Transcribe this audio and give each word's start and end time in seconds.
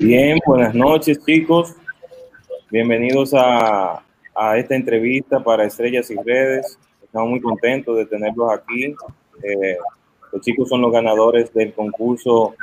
Bien, 0.00 0.38
buenas 0.46 0.76
noches 0.76 1.18
chicos. 1.26 1.74
Bienvenidos 2.70 3.34
a, 3.34 4.00
esta 4.56 4.76
entrevista 4.76 5.40
para 5.42 5.64
Estrellas 5.64 6.08
y 6.12 6.14
Redes. 6.14 6.78
Estamos 7.02 7.30
muy 7.30 7.40
contentos 7.40 7.96
de 7.96 8.06
tenerlos 8.06 8.48
aquí. 8.52 8.94
Eh, 9.42 9.76
los 10.32 10.40
chicos 10.40 10.68
son 10.68 10.82
los 10.82 10.92
ganadores 10.92 11.52
del 11.52 11.72
concurso 11.72 12.54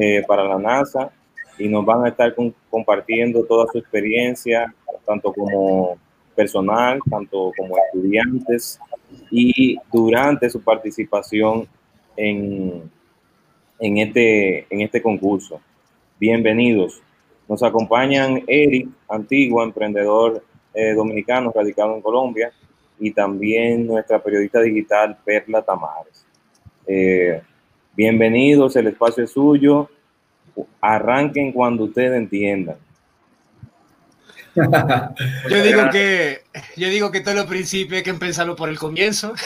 eh, 0.00 0.24
para 0.26 0.42
la 0.42 0.58
NASA 0.58 1.12
y 1.58 1.68
nos 1.68 1.84
van 1.84 2.06
a 2.06 2.08
estar 2.08 2.34
compartiendo 2.68 3.44
toda 3.44 3.66
su 3.70 3.78
experiencia, 3.78 4.74
tanto 5.06 5.32
como 5.32 5.96
personal, 6.34 6.98
tanto 7.08 7.52
como 7.56 7.76
estudiantes 7.78 8.80
y 9.30 9.78
durante 9.92 10.50
su 10.50 10.60
participación 10.60 11.68
en, 12.16 12.90
en, 13.78 13.98
este, 13.98 14.66
en 14.68 14.80
este 14.80 15.00
concurso 15.00 15.60
bienvenidos. 16.20 17.00
Nos 17.48 17.62
acompañan 17.62 18.44
Eric 18.46 18.88
Antigua, 19.08 19.64
emprendedor 19.64 20.44
eh, 20.74 20.92
dominicano 20.92 21.50
radicado 21.52 21.96
en 21.96 22.02
Colombia, 22.02 22.52
y 22.98 23.10
también 23.12 23.86
nuestra 23.86 24.22
periodista 24.22 24.60
digital 24.60 25.16
Perla 25.24 25.62
Tamares. 25.62 26.26
Eh, 26.86 27.40
bienvenidos, 27.96 28.76
el 28.76 28.88
espacio 28.88 29.24
es 29.24 29.32
suyo. 29.32 29.88
Arranquen 30.82 31.52
cuando 31.52 31.84
ustedes 31.84 32.12
entiendan. 32.12 32.76
Yo 35.48 35.62
digo 35.62 35.82
que 35.90 36.40
yo 36.76 36.88
digo 36.88 37.10
que 37.10 37.20
todo 37.20 37.34
lo 37.34 37.46
principio 37.46 37.96
hay 37.96 38.02
que 38.02 38.10
empezarlo 38.10 38.56
por 38.56 38.68
el 38.68 38.78
comienzo. 38.78 39.32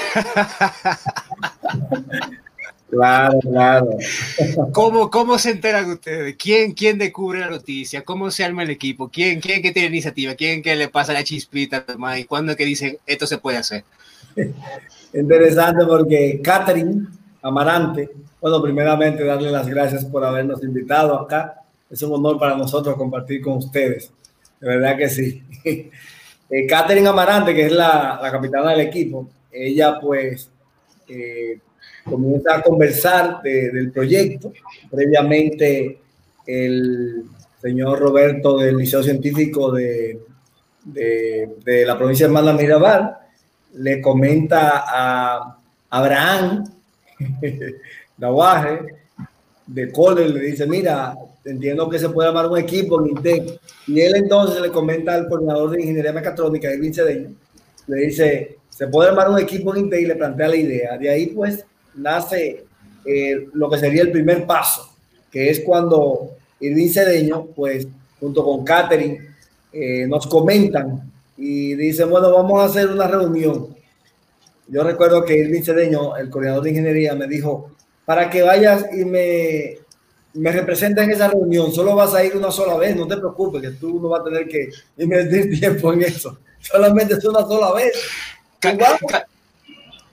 Claro, 2.95 3.39
claro. 3.41 3.91
¿Cómo, 4.73 5.11
¿Cómo 5.11 5.39
se 5.39 5.51
enteran 5.51 5.91
ustedes? 5.91 6.37
¿Quién, 6.37 6.73
¿Quién 6.73 6.97
descubre 6.97 7.41
la 7.41 7.51
noticia? 7.51 8.05
¿Cómo 8.05 8.31
se 8.31 8.45
arma 8.45 8.63
el 8.63 8.71
equipo? 8.71 9.09
¿Quién, 9.09 9.41
quién 9.41 9.63
que 9.63 9.73
tiene 9.73 9.89
iniciativa? 9.89 10.35
¿Quién 10.35 10.63
que 10.63 10.77
le 10.77 10.89
pasa 10.89 11.13
la 11.13 11.25
chispita? 11.25 11.85
¿Y 12.17 12.25
cuándo 12.25 12.53
es 12.53 12.59
que 12.59 12.65
dicen 12.65 12.99
esto 13.07 13.27
se 13.27 13.39
puede 13.39 13.59
hacer? 13.59 13.85
Interesante 15.13 15.85
porque 15.87 16.41
Catherine 16.43 17.07
Amarante, 17.43 18.11
bueno, 18.41 18.63
primeramente 18.63 19.25
darle 19.25 19.51
las 19.51 19.67
gracias 19.67 20.05
por 20.05 20.25
habernos 20.25 20.63
invitado 20.63 21.19
acá. 21.19 21.63
Es 21.91 22.01
un 22.03 22.13
honor 22.13 22.39
para 22.39 22.57
nosotros 22.57 22.97
compartir 22.97 23.43
con 23.43 23.55
ustedes. 23.59 24.13
De 24.61 24.69
verdad 24.69 24.97
que 24.97 25.09
sí. 25.09 25.43
Eh, 26.51 26.67
Catherine 26.67 27.09
Amarante, 27.09 27.55
que 27.55 27.65
es 27.65 27.73
la, 27.73 28.21
la 28.23 28.31
capitana 28.31 28.73
del 28.73 28.81
equipo, 28.81 29.27
ella 29.51 29.99
pues 29.99 30.51
eh, 31.09 31.59
comienza 32.05 32.57
a 32.57 32.63
conversar 32.63 33.43
del 33.43 33.91
proyecto. 33.91 34.53
Previamente, 34.91 35.99
el 36.47 37.25
señor 37.61 37.99
Roberto 37.99 38.59
del 38.59 38.77
Liceo 38.77 39.03
Científico 39.03 39.73
de, 39.73 40.21
de, 40.85 41.85
la 41.87 41.97
provincia 41.97 42.27
de 42.27 42.33
Manda 42.33 42.53
Mirabal 42.53 43.17
le 43.75 44.01
comenta 44.01 44.85
a 44.87 45.59
Abraham 45.91 46.65
Navarre 48.19 48.95
de 49.67 49.91
Cole, 49.91 50.29
le 50.29 50.41
dice, 50.41 50.67
mira, 50.67 51.15
entiendo 51.45 51.89
que 51.89 51.99
se 51.99 52.11
puede 52.11 52.29
armar 52.29 52.49
un 52.49 52.59
equipo 52.59 53.01
en 53.01 53.11
INTEC. 53.11 53.61
Y 53.87 54.01
él 54.01 54.17
entonces 54.17 54.61
le 54.61 54.71
comenta 54.71 55.15
al 55.15 55.29
coordinador 55.29 55.71
de 55.71 55.81
ingeniería 55.81 56.13
mecatrónica, 56.13 56.71
Edwin 56.71 56.95
Cedeño, 56.95 57.31
le 57.87 57.97
dice, 57.97 58.59
se 58.69 58.89
puede 58.89 59.11
armar 59.11 59.31
un 59.31 59.39
equipo 59.39 59.75
en 59.75 59.85
INTEC 59.85 60.01
y 60.01 60.07
le 60.07 60.17
plantea 60.17 60.49
la 60.49 60.57
idea. 60.57 60.99
De 60.99 61.11
ahí 61.11 61.27
pues 61.27 61.65
nace 61.97 62.65
eh, 63.05 63.49
lo 63.53 63.69
que 63.71 63.79
sería 63.79 64.03
el 64.03 64.11
primer 64.11 64.47
paso, 64.47 64.91
que 65.31 65.51
es 65.51 65.61
cuando 65.61 66.31
Irving 66.61 66.89
Cedeño, 66.89 67.47
pues 67.47 67.87
junto 68.21 68.45
con 68.45 68.65
Catherine, 68.65 69.19
eh, 69.73 70.07
nos 70.07 70.27
comentan 70.27 71.13
y 71.37 71.75
dicen, 71.75 72.09
bueno, 72.09 72.33
vamos 72.33 72.61
a 72.61 72.65
hacer 72.67 72.89
una 72.89 73.07
reunión. 73.07 73.75
Yo 74.69 74.83
recuerdo 74.83 75.25
que 75.25 75.37
Irving 75.37 75.63
Cedeño, 75.63 76.17
el 76.17 76.31
coordinador 76.31 76.63
de 76.65 76.71
ingeniería, 76.71 77.15
me 77.15 77.27
dijo, 77.27 77.73
para 78.05 78.31
que 78.31 78.43
vayas 78.43 78.87
y 78.93 79.05
me, 79.05 79.79
me 80.35 80.53
representes 80.53 81.05
en 81.05 81.11
esa 81.11 81.29
reunión, 81.29 81.73
solo 81.73 81.95
vas 81.95 82.15
a 82.15 82.25
ir 82.25 82.37
una 82.37 82.51
sola 82.51 82.77
vez, 82.77 82.97
no 82.97 83.07
te 83.07 83.17
preocupes, 83.17 83.63
que 83.63 83.71
tú 83.73 84.01
no 84.01 84.09
vas 84.09 84.21
a 84.21 84.25
tener 84.25 84.49
que 84.49 84.69
invertir 84.99 85.51
tiempo 85.61 85.93
en 85.93 86.03
eso, 86.03 86.39
solamente 86.61 87.15
es 87.15 87.25
una 87.25 87.41
sola 87.41 87.73
vez 87.73 87.93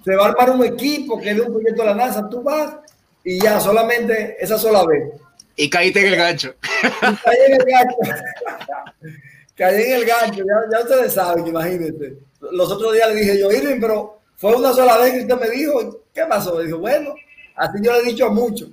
se 0.03 0.15
va 0.15 0.25
a 0.25 0.29
armar 0.29 0.51
un 0.51 0.65
equipo 0.65 1.19
que 1.19 1.31
es 1.31 1.39
un 1.39 1.53
proyecto 1.53 1.81
de 1.83 1.87
la 1.87 1.95
NASA, 1.95 2.29
tú 2.29 2.41
vas 2.41 2.75
y 3.23 3.39
ya, 3.39 3.59
solamente 3.59 4.35
esa 4.39 4.57
sola 4.57 4.85
vez. 4.85 5.09
Y 5.55 5.69
caíste 5.69 5.99
en 5.99 6.07
el 6.07 6.15
gancho. 6.15 6.55
Y 6.83 7.15
caí 7.15 7.37
en 7.47 7.53
el 7.53 7.65
gancho. 7.65 7.95
caí 9.55 9.81
en 9.81 9.93
el 9.93 10.05
gancho, 10.05 10.43
ya, 10.71 10.79
ustedes 10.79 11.13
saben, 11.13 11.47
imagínense. 11.47 12.15
Los 12.51 12.71
otros 12.71 12.93
días 12.93 13.09
le 13.09 13.21
dije 13.21 13.39
yo, 13.39 13.51
Irving, 13.51 13.79
pero 13.79 14.19
fue 14.35 14.55
una 14.55 14.73
sola 14.73 14.97
vez 14.97 15.13
que 15.13 15.19
usted 15.21 15.39
me 15.39 15.49
dijo, 15.49 15.99
¿qué 16.13 16.23
pasó? 16.27 16.59
Dijo, 16.59 16.79
bueno, 16.79 17.13
así 17.55 17.77
yo 17.81 17.93
le 17.93 17.99
he 17.99 18.11
dicho 18.11 18.25
a 18.25 18.31
muchos. 18.31 18.69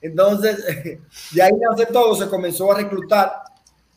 Entonces, 0.00 0.64
de 1.32 1.42
ahí 1.42 1.52
nace 1.60 1.86
todo, 1.86 2.16
se 2.16 2.28
comenzó 2.28 2.72
a 2.72 2.78
reclutar 2.78 3.32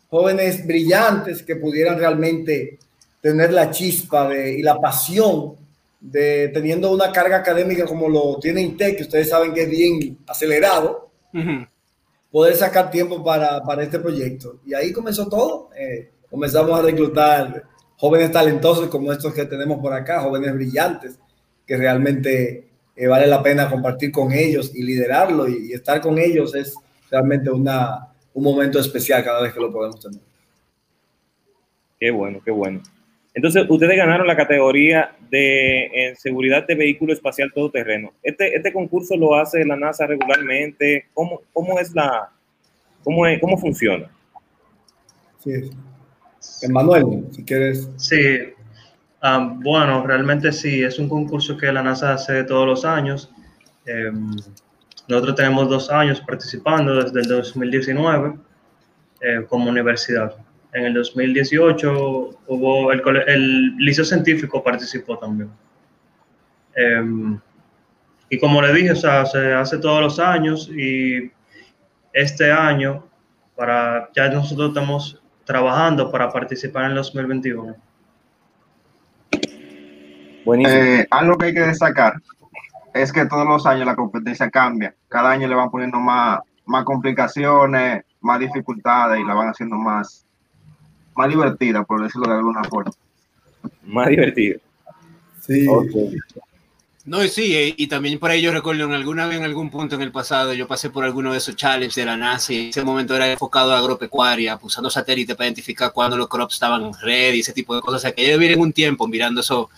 jóvenes 0.09 0.66
brillantes 0.66 1.41
que 1.41 1.56
pudieran 1.56 1.97
realmente 1.97 2.78
tener 3.22 3.51
la 3.51 3.72
chispa 3.72 4.29
de, 4.29 4.59
y 4.59 4.62
la 4.62 4.79
pasión 4.79 5.64
de 6.11 6.49
teniendo 6.49 6.91
una 6.91 7.11
carga 7.11 7.38
académica 7.38 7.85
como 7.85 8.07
lo 8.07 8.38
tiene 8.39 8.61
INTEC, 8.61 8.97
que 8.97 9.03
ustedes 9.03 9.29
saben 9.29 9.53
que 9.53 9.63
es 9.63 9.69
bien 9.69 10.19
acelerado, 10.27 11.09
poder 12.31 12.55
sacar 12.55 12.91
tiempo 12.91 13.23
para, 13.23 13.61
para, 13.63 13.83
este 13.83 13.99
proyecto. 13.99 14.59
Y 14.65 14.73
ahí 14.73 14.91
comenzó 14.94 15.27
todo. 15.27 15.69
Eh, 15.75 16.11
comenzamos 16.29 16.77
a 16.77 16.83
reclutar 16.83 17.63
jóvenes 17.97 18.31
talentosos 18.31 18.88
como 18.89 19.11
estos 19.11 19.33
que 19.33 19.45
tenemos 19.45 19.79
por 19.79 19.94
acá, 19.94 20.21
jóvenes 20.21 20.53
brillantes, 20.53 21.19
que 21.65 21.77
realmente 21.77 22.67
eh, 22.95 23.07
vale 23.07 23.27
la 23.27 23.41
pena 23.41 23.69
compartir 23.69 24.11
con 24.11 24.31
ellos 24.31 24.71
y 24.75 24.83
liderarlo 24.83 25.47
y, 25.47 25.69
y, 25.69 25.73
estar 25.73 25.99
con 26.01 26.17
ellos 26.17 26.53
es 26.55 26.75
realmente 27.09 27.49
una, 27.49 28.07
un 28.33 28.44
momento 28.44 28.79
especial 28.79 29.23
cada 29.23 29.41
vez 29.41 29.53
que 29.53 29.59
lo 29.59 29.71
podemos 29.71 29.99
tener. 29.99 30.21
Qué 31.99 32.11
bueno, 32.11 32.39
qué 32.44 32.51
bueno. 32.51 32.81
Entonces, 33.35 33.66
ustedes 33.68 33.97
ganaron 33.97 34.25
la 34.25 34.38
categoría 34.38 35.13
de 35.29 36.13
seguridad 36.18 36.66
de 36.66 36.75
vehículo 36.75 37.12
espacial 37.12 37.51
todoterreno. 37.53 38.13
Este, 38.23 38.56
este 38.56 38.72
concurso 38.72 39.18
lo 39.18 39.35
hace 39.35 39.66
la 39.66 39.75
NASA 39.75 40.07
regularmente. 40.07 41.07
¿Cómo, 41.13 41.41
cómo 41.51 41.78
es 41.78 41.94
la, 41.94 42.31
cómo, 43.03 43.28
es, 43.28 43.41
cómo 43.41 43.57
funciona? 43.57 44.09
Sí. 45.44 45.69
Emanuel, 46.62 47.28
si 47.31 47.44
quieres. 47.44 47.90
Sí. 47.97 48.53
Ah, 49.22 49.53
bueno, 49.53 50.07
realmente 50.07 50.53
sí, 50.53 50.81
es 50.81 50.97
un 50.97 51.09
concurso 51.09 51.57
que 51.57 51.74
la 51.74 51.84
NASA 51.84 52.13
hace 52.13 52.45
todos 52.45 52.66
los 52.66 52.85
años. 52.85 53.29
Em, 53.85 54.31
nosotros 55.09 55.35
tenemos 55.35 55.69
dos 55.69 55.90
años 55.91 56.22
participando 56.22 57.03
desde 57.03 57.19
el 57.19 57.28
2019 57.28 58.35
eh, 59.19 59.45
como 59.50 59.69
universidad 59.69 60.38
en 60.75 60.86
el 60.86 60.94
2018 60.94 62.40
hubo 62.47 62.91
el, 62.91 63.02
el 63.28 63.78
Liceo 63.78 64.03
Científico 64.03 64.62
participó 64.62 65.18
también. 65.18 65.50
Em, 66.75 67.40
y 68.30 68.38
como 68.38 68.62
le 68.62 68.74
dije, 68.74 68.91
o 68.91 68.96
sea, 68.96 69.25
se 69.25 69.53
hace 69.53 69.78
todos 69.78 70.02
los 70.02 70.19
años 70.19 70.69
y 70.69 71.31
este 72.12 72.52
año 72.52 73.06
para 73.56 74.09
ya 74.13 74.30
nosotros 74.30 74.69
estamos 74.69 75.22
trabajando 75.46 76.12
para 76.12 76.30
participar 76.30 76.86
en 76.86 76.90
el 76.92 76.96
2021. 76.97 77.75
Eh, 80.68 81.07
algo 81.09 81.38
que 81.38 81.46
hay 81.46 81.53
que 81.53 81.62
destacar 81.62 82.16
es 82.94 83.13
que 83.13 83.25
todos 83.25 83.47
los 83.47 83.66
años 83.66 83.86
la 83.86 83.96
competencia 83.96 84.50
cambia. 84.50 84.94
Cada 85.07 85.31
año 85.31 85.47
le 85.47 85.56
van 85.56 85.72
poniendo 85.72 86.00
más, 86.00 86.40
más 86.66 86.84
complicaciones, 86.84 88.04
más 88.19 88.39
dificultades 88.39 89.21
y 89.21 89.24
la 89.24 89.33
van 89.33 89.48
haciendo 89.48 89.78
más, 89.78 90.25
más 91.15 91.29
divertida, 91.29 91.83
por 91.83 92.03
decirlo 92.03 92.27
de 92.27 92.35
alguna 92.35 92.63
forma. 92.63 92.91
Más 93.83 94.09
divertida. 94.09 94.57
Sí. 95.45 95.67
No, 97.06 97.21
sí, 97.27 97.56
eh, 97.56 97.75
y 97.77 97.85
también 97.85 98.17
por 98.17 98.31
ello 98.31 98.51
recuerdo 98.51 98.85
en 98.85 98.94
alguna 98.94 99.27
vez, 99.27 99.38
en 99.38 99.44
algún 99.44 99.69
punto 99.69 99.94
en 99.94 100.01
el 100.01 100.12
pasado, 100.12 100.53
yo 100.53 100.67
pasé 100.67 100.89
por 100.89 101.06
alguno 101.06 101.31
de 101.31 101.38
esos 101.38 101.56
challenges 101.56 101.95
de 101.95 102.06
la 102.06 102.17
NASA 102.17 102.51
y 102.51 102.57
en 102.57 102.69
ese 102.69 102.83
momento 102.83 103.15
era 103.15 103.31
enfocado 103.31 103.73
a 103.73 103.77
agropecuaria, 103.77 104.57
usando 104.59 104.89
satélites 104.89 105.35
para 105.35 105.45
identificar 105.45 105.94
cuándo 105.94 106.17
los 106.17 106.27
crops 106.27 106.56
estaban 106.56 106.83
en 106.83 106.94
red 107.00 107.35
y 107.35 107.41
ese 107.41 107.53
tipo 107.53 107.75
de 107.75 107.81
cosas. 107.81 107.97
O 107.97 108.01
sea, 108.01 108.11
que 108.11 108.27
yo 108.27 108.39
viví 108.39 108.56
un 108.56 108.73
tiempo 108.73 109.07
mirando 109.07 109.41
eso, 109.41 109.69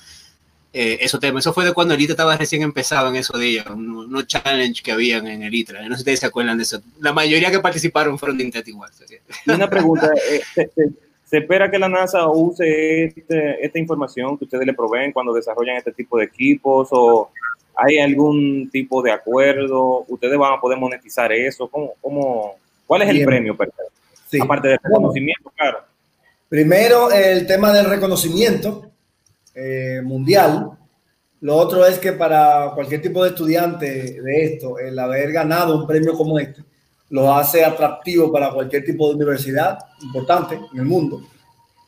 eh, 0.71 0.99
esos 1.01 1.19
temas. 1.19 1.43
Eso 1.43 1.51
fue 1.51 1.65
de 1.65 1.73
cuando 1.73 1.95
el 1.95 1.99
ITRA 1.99 2.13
estaba 2.13 2.37
recién 2.37 2.61
empezado 2.61 3.09
en 3.09 3.17
esos 3.17 3.37
días, 3.37 3.65
unos 3.67 4.25
challenges 4.25 4.81
que 4.81 4.93
habían 4.93 5.27
en 5.27 5.43
el 5.43 5.53
ITRA. 5.53 5.81
No 5.81 5.89
sé 5.89 5.95
si 5.95 6.01
ustedes 6.03 6.21
se 6.21 6.27
acuerdan 6.27 6.55
de 6.55 6.63
eso. 6.63 6.81
La 7.01 7.11
mayoría 7.11 7.51
que 7.51 7.59
participaron 7.59 8.17
fueron 8.17 8.37
de 8.37 8.45
Intet 8.45 8.69
igual. 8.69 8.89
Una 9.47 9.69
pregunta, 9.69 10.09
eh, 10.55 10.63
¿Se 11.27 11.39
espera 11.39 11.69
que 11.69 11.77
la 11.77 11.89
NASA 11.89 12.25
use 12.29 13.03
este, 13.03 13.65
esta 13.65 13.77
información 13.77 14.37
que 14.37 14.45
ustedes 14.45 14.65
le 14.65 14.73
proveen 14.73 15.11
cuando 15.11 15.33
desarrollan 15.33 15.75
este 15.75 15.91
tipo 15.91 16.17
de 16.17 16.23
equipos 16.23 16.87
o 16.91 17.29
hay 17.75 17.99
algún 17.99 18.69
tipo 18.71 19.01
de 19.01 19.11
acuerdo? 19.11 20.05
¿Ustedes 20.07 20.37
van 20.37 20.53
a 20.53 20.61
poder 20.61 20.79
monetizar 20.79 21.33
eso? 21.33 21.67
¿Cómo, 21.67 21.95
cómo, 21.99 22.55
¿Cuál 22.85 23.01
es 23.01 23.09
el 23.09 23.25
premio? 23.25 23.57
Sí. 24.29 24.39
Aparte 24.41 24.69
del 24.69 24.79
reconocimiento, 24.81 25.51
claro. 25.53 25.79
Primero, 26.47 27.11
el 27.11 27.45
tema 27.45 27.73
del 27.73 27.87
reconocimiento 27.87 28.89
eh, 29.53 29.99
mundial. 30.01 30.77
Lo 31.41 31.57
otro 31.57 31.85
es 31.85 31.99
que 31.99 32.13
para 32.13 32.71
cualquier 32.73 33.01
tipo 33.01 33.21
de 33.21 33.31
estudiante 33.31 34.21
de 34.21 34.43
esto, 34.45 34.79
el 34.79 34.97
haber 34.97 35.33
ganado 35.33 35.77
un 35.77 35.85
premio 35.85 36.13
como 36.13 36.39
este, 36.39 36.61
lo 37.09 37.33
hace 37.33 37.63
atractivo 37.63 38.31
para 38.31 38.51
cualquier 38.51 38.83
tipo 38.85 39.07
de 39.09 39.15
universidad 39.15 39.77
importante 40.01 40.55
en 40.55 40.79
el 40.79 40.85
mundo. 40.85 41.21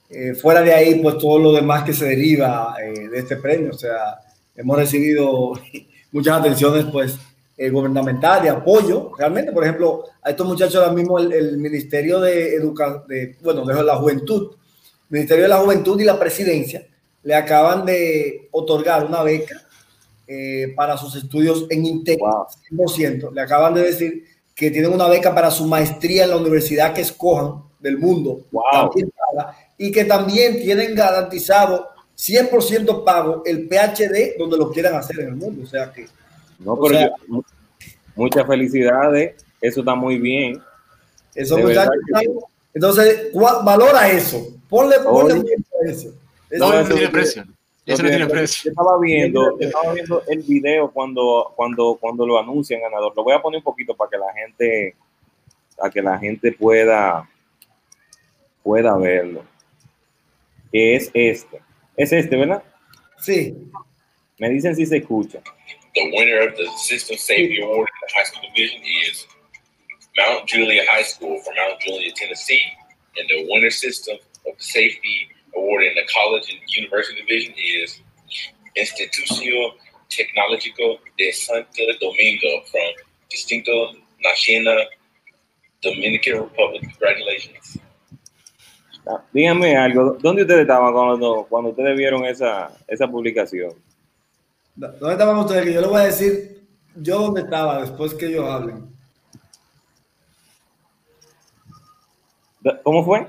Eh, 0.10 0.34
fuera 0.34 0.62
de 0.62 0.74
ahí, 0.74 1.00
pues 1.02 1.18
todo 1.18 1.38
lo 1.40 1.54
demás 1.54 1.84
que 1.84 1.94
se 1.94 2.06
deriva 2.06 2.76
eh, 2.82 3.10
de 3.10 3.20
este 3.20 3.36
premio. 3.36 3.72
O 3.72 3.78
sea, 3.78 4.20
hemos 4.56 4.78
recibido 4.78 5.54
muchas 6.12 6.40
atenciones, 6.40 6.86
pues, 6.92 7.18
eh, 7.58 7.70
gubernamental, 7.70 8.42
de 8.42 8.50
apoyo. 8.50 9.12
Realmente, 9.18 9.52
por 9.52 9.64
ejemplo, 9.64 10.06
a 10.24 10.30
estos 10.30 10.48
muchachos 10.48 10.76
ahora 10.78 10.94
mismo 10.94 11.20
el, 11.20 11.32
el 11.34 11.58
Ministerio 11.58 12.20
de 12.20 12.56
Educación, 12.56 13.04
bueno, 13.42 13.66
de 13.66 13.84
la 13.84 13.96
Juventud, 13.98 14.56
Ministerio 15.10 15.44
de 15.44 15.50
la 15.50 15.58
Juventud 15.58 16.00
y 16.00 16.06
la 16.06 16.20
Presidencia 16.20 16.86
le 17.24 17.36
acaban 17.36 17.86
de 17.86 18.48
otorgar 18.52 19.06
una 19.06 19.24
beca 19.24 19.62
eh, 20.28 20.74
para 20.76 20.98
sus 20.98 21.16
estudios 21.16 21.66
en 21.70 21.86
INTEC, 21.86 22.20
Wow. 22.20 22.48
100%. 22.72 23.34
Le 23.34 23.42
acaban 23.42 23.74
de 23.74 23.82
decir 23.82 24.24
que 24.60 24.70
tienen 24.72 24.92
una 24.92 25.08
beca 25.08 25.34
para 25.34 25.50
su 25.50 25.66
maestría 25.66 26.26
en 26.26 26.32
la 26.32 26.36
universidad 26.38 26.94
que 26.94 27.00
escojan 27.00 27.64
del 27.80 27.98
mundo. 27.98 28.42
Wow. 28.52 28.92
Y 29.78 29.90
que 29.90 30.04
también 30.04 30.62
tienen 30.62 30.94
garantizado 30.94 31.88
100% 32.18 33.06
pago 33.06 33.42
el 33.46 33.70
PhD 33.70 34.38
donde 34.38 34.58
lo 34.58 34.70
quieran 34.70 34.96
hacer 34.96 35.22
en 35.22 35.28
el 35.30 35.36
mundo. 35.38 35.64
O 35.64 35.66
sea 35.66 35.94
que 35.94 36.08
No, 36.60 36.76
pero 36.78 36.94
sea- 37.00 37.08
yo- 37.08 37.14
mu- 37.30 37.42
muchas 38.16 38.46
felicidades. 38.46 39.36
Eso 39.62 39.80
está 39.80 39.96
muy 39.96 40.18
bien. 40.18 40.62
esos 41.36 41.56
De 41.58 41.64
muchachos 41.64 41.94
que 42.20 42.30
Entonces, 42.74 43.28
valora 43.34 44.10
eso. 44.12 44.46
Ponle, 44.68 45.00
ponle 45.00 45.36
Oye. 45.36 45.56
eso. 45.86 46.10
Eso 46.50 46.66
No, 46.66 46.68
No, 46.68 46.74
eso 46.74 46.82
eso 46.82 46.90
no 46.90 46.96
tiene 46.96 47.06
sí. 47.06 47.12
precio. 47.14 47.44
Eso 47.90 48.04
no 48.04 48.10
tiene 48.10 48.28
precio. 48.28 48.62
Yo 48.66 48.70
estaba 48.70 49.00
viendo, 49.00 49.60
yo 49.60 49.68
estaba 49.68 49.94
viendo 49.94 50.24
el 50.28 50.44
video 50.44 50.92
cuando, 50.92 51.52
cuando, 51.56 51.98
cuando 52.00 52.26
lo 52.26 52.38
anuncian 52.38 52.82
ganador. 52.82 53.14
Lo 53.16 53.24
voy 53.24 53.34
a 53.34 53.42
poner 53.42 53.58
un 53.58 53.64
poquito 53.64 53.96
para 53.96 54.12
que 54.12 54.18
la 54.18 54.34
gente, 54.34 54.96
para 55.76 55.90
que 55.90 56.02
la 56.02 56.20
gente 56.20 56.52
pueda, 56.52 57.28
pueda 58.62 58.96
verlo. 58.96 59.44
Que 60.72 60.96
es 60.96 61.10
este. 61.14 61.62
Es 61.98 62.14
este, 62.14 62.36
¿verdad? 62.38 62.64
Sí. 63.18 63.56
Me 64.38 64.50
dicen 64.50 64.76
si 64.76 64.86
se 64.86 64.98
escucha. 64.98 65.42
The 65.96 66.12
winner 66.16 66.48
of 66.48 66.56
the 66.56 66.68
System 66.78 67.18
Safety 67.18 67.60
Award 67.62 67.90
in 67.90 68.08
the 68.08 68.14
high 68.14 68.24
school 68.24 68.42
division 68.54 68.82
is 68.84 69.28
Mount 70.16 70.48
Julia 70.48 70.84
High 70.88 71.04
School 71.04 71.42
from 71.42 71.56
Mount 71.56 71.82
Julia, 71.82 72.14
Tennessee. 72.16 72.62
And 73.18 73.28
the 73.28 73.48
winner 73.52 73.72
system 73.72 74.18
of 74.46 74.54
safety 74.60 75.30
award 75.56 75.84
in 75.84 75.96
the 75.96 76.06
college 76.14 76.50
and 76.50 76.60
university 76.68 77.22
division 77.22 77.54
is 77.58 78.02
Institucio 78.76 79.74
Tecnológico 80.10 81.00
de 81.18 81.32
Santo 81.34 81.82
Domingo 82.00 82.62
from 82.72 82.94
Distinto 83.30 83.94
Nacional 84.22 84.86
Dominican 85.82 86.42
Republic. 86.44 86.82
Congratulations. 86.82 87.80
Ah, 89.08 89.24
Díganme 89.34 89.76
algo. 89.76 90.18
¿Dónde 90.20 90.44
ustedes 90.44 90.62
estaban 90.62 90.94
cuando, 90.94 91.46
cuando 91.50 91.70
ustedes 91.72 91.98
vieron 91.98 92.26
esa, 92.26 92.72
esa 92.88 93.08
publicación? 93.08 93.74
¿Dónde 94.76 95.12
estaban 95.12 95.38
ustedes? 95.38 95.66
Que 95.66 95.74
yo 95.74 95.82
les 95.82 95.90
voy 95.90 96.02
a 96.02 96.06
decir 96.06 96.64
yo 96.96 97.20
dónde 97.20 97.42
estaba 97.42 97.82
después 97.82 98.14
que 98.14 98.28
ellos 98.28 98.46
hablen. 98.50 98.90
¿Cómo 102.84 103.06
fue? 103.06 103.26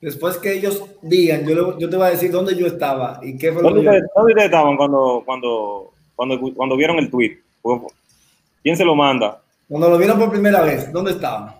Después 0.00 0.38
que 0.38 0.54
ellos 0.54 0.82
digan, 1.02 1.46
yo, 1.46 1.54
le- 1.54 1.78
yo 1.80 1.90
te 1.90 1.96
voy 1.96 2.06
a 2.06 2.10
decir 2.10 2.30
dónde 2.30 2.56
yo 2.56 2.66
estaba 2.66 3.20
y 3.22 3.36
qué 3.36 3.52
fue 3.52 3.62
lo 3.62 3.68
¿Dónde 3.68 3.80
que 3.82 3.86
yo... 3.86 3.92
dónde 4.14 4.32
ustedes 4.32 4.44
estaban 4.46 4.76
cuando, 4.76 5.22
cuando, 5.26 5.92
cuando, 6.16 6.40
cuando 6.54 6.76
vieron 6.76 6.98
el 6.98 7.10
tweet? 7.10 7.38
¿Quién 8.62 8.76
se 8.76 8.84
lo 8.84 8.94
manda? 8.94 9.40
Cuando 9.68 9.90
lo 9.90 9.98
vieron 9.98 10.18
por 10.18 10.30
primera 10.30 10.62
vez, 10.62 10.90
¿dónde 10.92 11.12
estaban? 11.12 11.54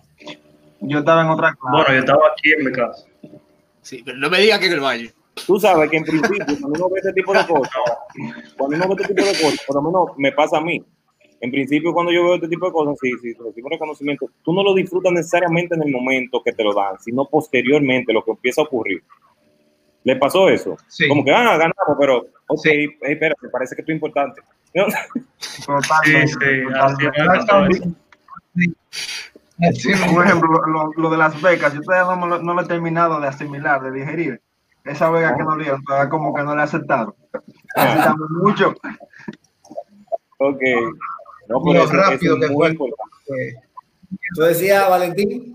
Yo 0.80 0.98
estaba 1.00 1.22
en 1.22 1.28
otra 1.28 1.54
clase. 1.54 1.76
Bueno, 1.76 1.92
yo 1.92 1.98
estaba 2.00 2.20
aquí 2.32 2.52
en 2.58 2.64
mi 2.64 2.72
casa. 2.72 3.04
Sí, 3.82 4.02
pero 4.04 4.16
no 4.18 4.30
me 4.30 4.40
diga 4.40 4.58
que 4.58 4.66
en 4.66 4.72
el 4.72 4.80
baño. 4.80 5.08
Tú 5.46 5.58
sabes 5.60 5.90
que 5.90 5.96
en 5.98 6.04
principio, 6.04 6.44
cuando 6.46 6.68
uno 6.68 6.88
ve 6.90 6.98
este 7.00 7.12
tipo 7.12 7.32
de 7.32 7.46
cosas, 7.46 7.72
cuando 8.56 8.76
uno 8.76 8.88
ve 8.94 9.02
este 9.02 9.14
tipo 9.14 9.26
de 9.26 9.32
cosas, 9.42 9.60
por 9.66 9.76
lo 9.76 9.82
menos 9.82 10.18
me 10.18 10.32
pasa 10.32 10.56
a 10.58 10.60
mí. 10.60 10.82
En 11.42 11.50
principio, 11.50 11.92
cuando 11.94 12.12
yo 12.12 12.22
veo 12.24 12.34
este 12.34 12.48
tipo 12.48 12.66
de 12.66 12.72
cosas, 12.72 12.96
sí, 13.00 13.10
sí, 13.22 13.32
recibo 13.34 13.68
reconocimiento, 13.70 14.26
tú 14.44 14.52
no 14.52 14.62
lo 14.62 14.74
disfrutas 14.74 15.12
necesariamente 15.12 15.74
en 15.74 15.82
el 15.82 15.90
momento 15.92 16.42
que 16.44 16.52
te 16.52 16.62
lo 16.62 16.74
dan, 16.74 17.00
sino 17.00 17.24
posteriormente, 17.26 18.12
lo 18.12 18.22
que 18.22 18.32
empieza 18.32 18.60
a 18.60 18.64
ocurrir. 18.64 19.02
¿Le 20.04 20.16
pasó 20.16 20.48
eso? 20.48 20.76
Sí. 20.86 21.08
Como 21.08 21.24
que, 21.24 21.30
ah, 21.32 21.44
ganamos, 21.56 21.74
pero, 21.98 22.26
ok, 22.48 22.60
hey, 22.64 22.88
espérate, 23.02 23.48
parece 23.50 23.74
que 23.74 23.82
esto 23.82 23.92
es 23.92 23.96
importante. 23.96 24.40
¿No? 24.74 24.84
Totalmente. 25.66 26.26
Sí, 26.28 26.38
sí, 26.38 26.62
así 26.78 27.06
totalmente. 27.40 27.88
Sí, 29.74 29.90
Por 30.14 30.24
ejemplo, 30.26 30.48
lo, 30.66 30.92
lo 30.96 31.10
de 31.10 31.16
las 31.18 31.40
becas, 31.42 31.74
yo 31.74 31.82
todavía 31.82 32.14
no, 32.14 32.20
me 32.22 32.28
lo- 32.28 32.42
no 32.42 32.54
lo 32.54 32.62
he 32.62 32.66
terminado 32.66 33.20
de 33.20 33.28
asimilar, 33.28 33.82
de 33.82 33.92
digerir. 33.92 34.40
Esa 34.84 35.10
beca 35.10 35.36
que 35.36 35.42
nos 35.42 35.58
dieron, 35.58 35.82
todavía 35.84 36.08
como 36.08 36.34
que 36.34 36.42
no 36.42 36.54
la 36.54 36.62
he 36.62 36.64
aceptado. 36.64 37.14
Necesitamos 37.76 38.30
mucho. 38.42 38.74
Ok. 40.38 40.60
No, 41.50 41.58
Lo 41.58 41.64
pero 41.64 41.84
eso, 41.84 41.92
eso 41.92 42.02
rápido 42.02 42.34
es 42.36 42.40
que 42.40 42.48
muy 42.48 42.56
fue. 42.56 42.70
importante. 42.70 43.54
Tú 44.34 44.42
decías, 44.42 44.88
Valentín, 44.88 45.52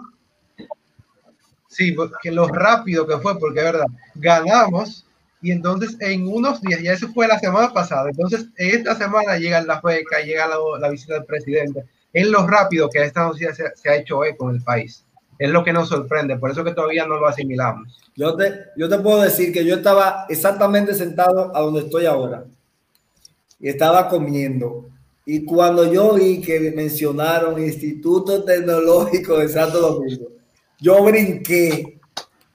Sí, 1.68 1.92
porque 1.92 2.32
lo 2.32 2.48
rápido 2.48 3.06
que 3.06 3.18
fue, 3.18 3.38
porque 3.38 3.60
es 3.60 3.66
verdad, 3.66 3.86
ganamos 4.16 5.06
y 5.42 5.52
entonces 5.52 5.98
en 6.00 6.26
unos 6.26 6.62
días, 6.62 6.82
ya 6.82 6.94
eso 6.94 7.10
fue 7.10 7.28
la 7.28 7.38
semana 7.38 7.74
pasada, 7.74 8.10
entonces 8.10 8.48
esta 8.56 8.96
semana 8.96 9.38
llegan 9.38 9.68
las 9.68 9.82
becas, 9.82 10.24
llega 10.24 10.48
la, 10.48 10.56
la 10.80 10.90
visita 10.90 11.16
del 11.16 11.26
presidente, 11.26 11.84
es 12.14 12.28
lo 12.30 12.48
rápido 12.48 12.90
que 12.90 13.04
esta 13.04 13.26
noticia 13.26 13.54
se, 13.54 13.76
se 13.76 13.90
ha 13.90 13.96
hecho 13.98 14.24
eco 14.24 14.50
en 14.50 14.56
el 14.56 14.64
país. 14.64 15.04
Es 15.38 15.50
lo 15.50 15.66
que 15.66 15.74
nos 15.74 15.90
sorprende, 15.90 16.38
por 16.38 16.50
eso 16.50 16.64
que 16.64 16.72
todavía 16.74 17.06
no 17.06 17.18
lo 17.18 17.28
asimilamos. 17.28 18.00
yo 18.16 18.38
te, 18.38 18.68
yo 18.78 18.88
te 18.88 18.98
puedo 19.00 19.22
decir 19.22 19.52
que 19.52 19.66
yo 19.66 19.76
estaba 19.76 20.26
exactamente 20.30 20.94
sentado 20.94 21.54
a 21.54 21.60
donde 21.60 21.82
estoy 21.82 22.06
ahora 22.06 22.46
y 23.60 23.68
estaba 23.68 24.08
comiendo. 24.08 24.88
Y 25.26 25.44
cuando 25.44 25.92
yo 25.92 26.14
vi 26.14 26.40
que 26.40 26.60
mencionaron 26.72 27.62
Instituto 27.62 28.44
Tecnológico 28.44 29.40
de 29.40 29.50
Santo 29.50 29.80
Domingo, 29.80 30.32
yo 30.80 31.04
brinqué 31.04 32.00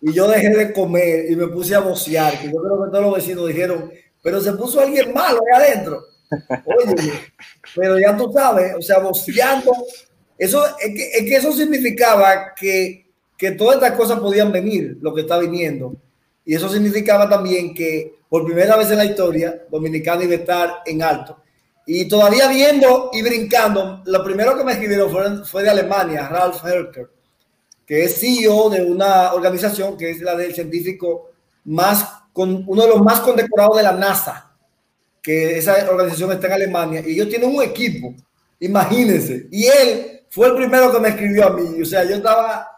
y 0.01 0.13
yo 0.13 0.29
dejé 0.29 0.51
de 0.51 0.73
comer 0.73 1.31
y 1.31 1.37
me 1.37 1.49
puse 1.49 1.75
a 1.75 1.81
vocear, 1.81 2.41
que 2.41 2.47
yo 2.47 2.63
creo 2.63 2.85
que 2.85 2.91
todos 2.91 3.05
los 3.05 3.15
vecinos 3.17 3.49
dijeron, 3.49 3.91
pero 4.23 4.41
se 4.41 4.53
puso 4.53 4.81
alguien 4.81 5.13
malo 5.13 5.41
ahí 5.53 5.63
adentro. 5.63 6.01
Oye, 6.65 7.11
pero 7.75 7.99
ya 7.99 8.17
tú 8.17 8.31
sabes, 8.33 8.75
o 8.79 8.81
sea, 8.81 9.01
voceando, 9.01 9.73
eso 10.39 10.65
es 10.79 10.95
que, 10.95 11.11
es 11.11 11.25
que 11.25 11.37
eso 11.37 11.53
significaba 11.53 12.55
que, 12.55 13.11
que 13.37 13.51
todas 13.53 13.77
estas 13.77 13.93
cosas 13.93 14.21
podían 14.21 14.53
venir, 14.53 14.97
lo 15.01 15.13
que 15.13 15.23
está 15.23 15.39
viniendo. 15.39 15.97
Y 16.45 16.55
eso 16.55 16.69
significaba 16.69 17.29
también 17.29 17.75
que 17.75 18.21
por 18.29 18.45
primera 18.45 18.77
vez 18.77 18.91
en 18.91 18.99
la 18.99 19.05
historia, 19.05 19.65
Dominicana 19.71 20.23
iba 20.23 20.35
a 20.35 20.37
estar 20.37 20.71
en 20.87 21.03
alto. 21.03 21.37
Y 21.87 22.07
todavía 22.07 22.49
viendo 22.49 23.11
y 23.13 23.23
brincando, 23.23 24.03
lo 24.05 24.23
primero 24.23 24.57
que 24.57 24.65
me 24.65 24.73
escribieron 24.73 25.11
fue, 25.11 25.45
fue 25.45 25.63
de 25.63 25.71
Alemania, 25.71 26.29
Ralph 26.29 26.65
Herker, 26.65 27.11
que 27.87 28.05
es 28.05 28.21
CEO 28.21 28.71
de 28.71 28.85
una 28.85 29.33
organización 29.33 29.97
que 29.97 30.11
es 30.11 30.21
la 30.21 30.37
del 30.37 30.55
científico 30.55 31.31
más, 31.65 32.23
con, 32.33 32.65
uno 32.67 32.83
de 32.83 32.89
los 32.89 33.03
más 33.03 33.21
condecorados 33.21 33.77
de 33.77 33.83
la 33.83 33.93
NASA, 33.93 34.55
que 35.21 35.59
esa 35.59 35.91
organización 35.91 36.33
está 36.33 36.47
en 36.47 36.53
Alemania, 36.53 37.03
y 37.05 37.13
ellos 37.13 37.29
tienen 37.29 37.55
un 37.55 37.63
equipo, 37.63 38.15
imagínense, 38.61 39.49
y 39.51 39.67
él 39.67 40.21
fue 40.31 40.49
el 40.49 40.55
primero 40.55 40.93
que 40.93 41.01
me 41.01 41.09
escribió 41.09 41.47
a 41.47 41.57
mí, 41.57 41.83
o 41.83 41.85
sea, 41.85 42.05
yo 42.05 42.17
estaba, 42.17 42.69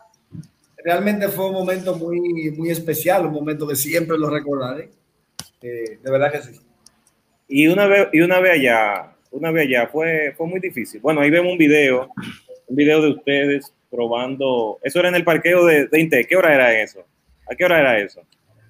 realmente 0.82 1.28
fue 1.28 1.46
un 1.46 1.52
momento 1.52 1.94
muy, 1.96 2.50
muy 2.56 2.70
especial, 2.70 3.26
un 3.26 3.34
momento 3.34 3.66
que 3.66 3.76
siempre 3.76 4.16
lo 4.16 4.30
recordaré, 4.30 4.90
eh, 5.60 5.98
de 6.02 6.10
verdad 6.10 6.32
que 6.32 6.42
sí. 6.42 6.60
Y 7.54 7.68
una 7.68 7.86
vez, 7.86 8.08
y 8.14 8.22
una 8.22 8.40
vez 8.40 8.52
allá, 8.52 9.12
una 9.30 9.50
vez 9.50 9.66
allá, 9.66 9.86
fue, 9.86 10.32
fue 10.38 10.46
muy 10.46 10.58
difícil. 10.58 11.02
Bueno, 11.02 11.20
ahí 11.20 11.28
vemos 11.28 11.52
un 11.52 11.58
video, 11.58 12.08
un 12.66 12.74
video 12.74 13.02
de 13.02 13.10
ustedes 13.10 13.74
probando. 13.90 14.78
Eso 14.82 15.00
era 15.00 15.10
en 15.10 15.16
el 15.16 15.24
parqueo 15.24 15.66
de, 15.66 15.86
de 15.86 16.00
Inte. 16.00 16.24
¿Qué 16.24 16.34
hora 16.34 16.54
era 16.54 16.72
eso? 16.72 17.00
¿A 17.50 17.54
qué 17.54 17.66
hora 17.66 17.80
era 17.80 17.98
eso? 17.98 18.22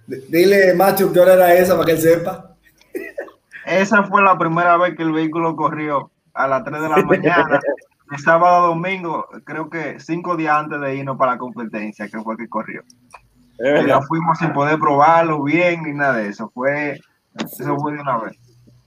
Dile, 0.09 0.75
Macho, 0.75 1.13
¿qué 1.13 1.21
hora 1.21 1.35
era 1.35 1.55
esa 1.55 1.75
para 1.75 1.87
que 1.87 1.93
él 1.93 1.99
sepa? 1.99 2.57
Esa 3.67 4.03
fue 4.03 4.21
la 4.21 4.37
primera 4.37 4.77
vez 4.77 4.97
que 4.97 5.05
el 5.05 5.13
vehículo 5.13 5.55
corrió 5.55 6.11
a 6.35 6.49
las 6.49 6.65
3 6.65 6.83
de 6.83 6.89
la 6.89 6.97
mañana. 6.97 7.61
El 8.11 8.19
sábado 8.25 8.65
a 8.65 8.67
domingo, 8.67 9.29
creo 9.45 9.71
que 9.71 10.01
cinco 10.01 10.37
días 10.37 10.57
antes 10.57 10.81
de 10.81 10.97
irnos 10.97 11.17
para 11.17 11.33
la 11.33 11.39
competencia, 11.39 12.09
que 12.09 12.19
fue 12.19 12.37
que 12.37 12.49
corrió. 12.49 12.83
Ya 13.61 14.03
fuimos 14.03 14.39
sin 14.39 14.53
poder 14.53 14.81
probarlo 14.81 15.45
bien 15.45 15.85
ni 15.85 15.93
nada 15.93 16.15
de 16.15 16.31
eso. 16.31 16.51
Fue, 16.53 16.99
eso 17.37 17.77
fue 17.77 17.93
de 17.93 18.01
una 18.01 18.19
vez. 18.19 18.37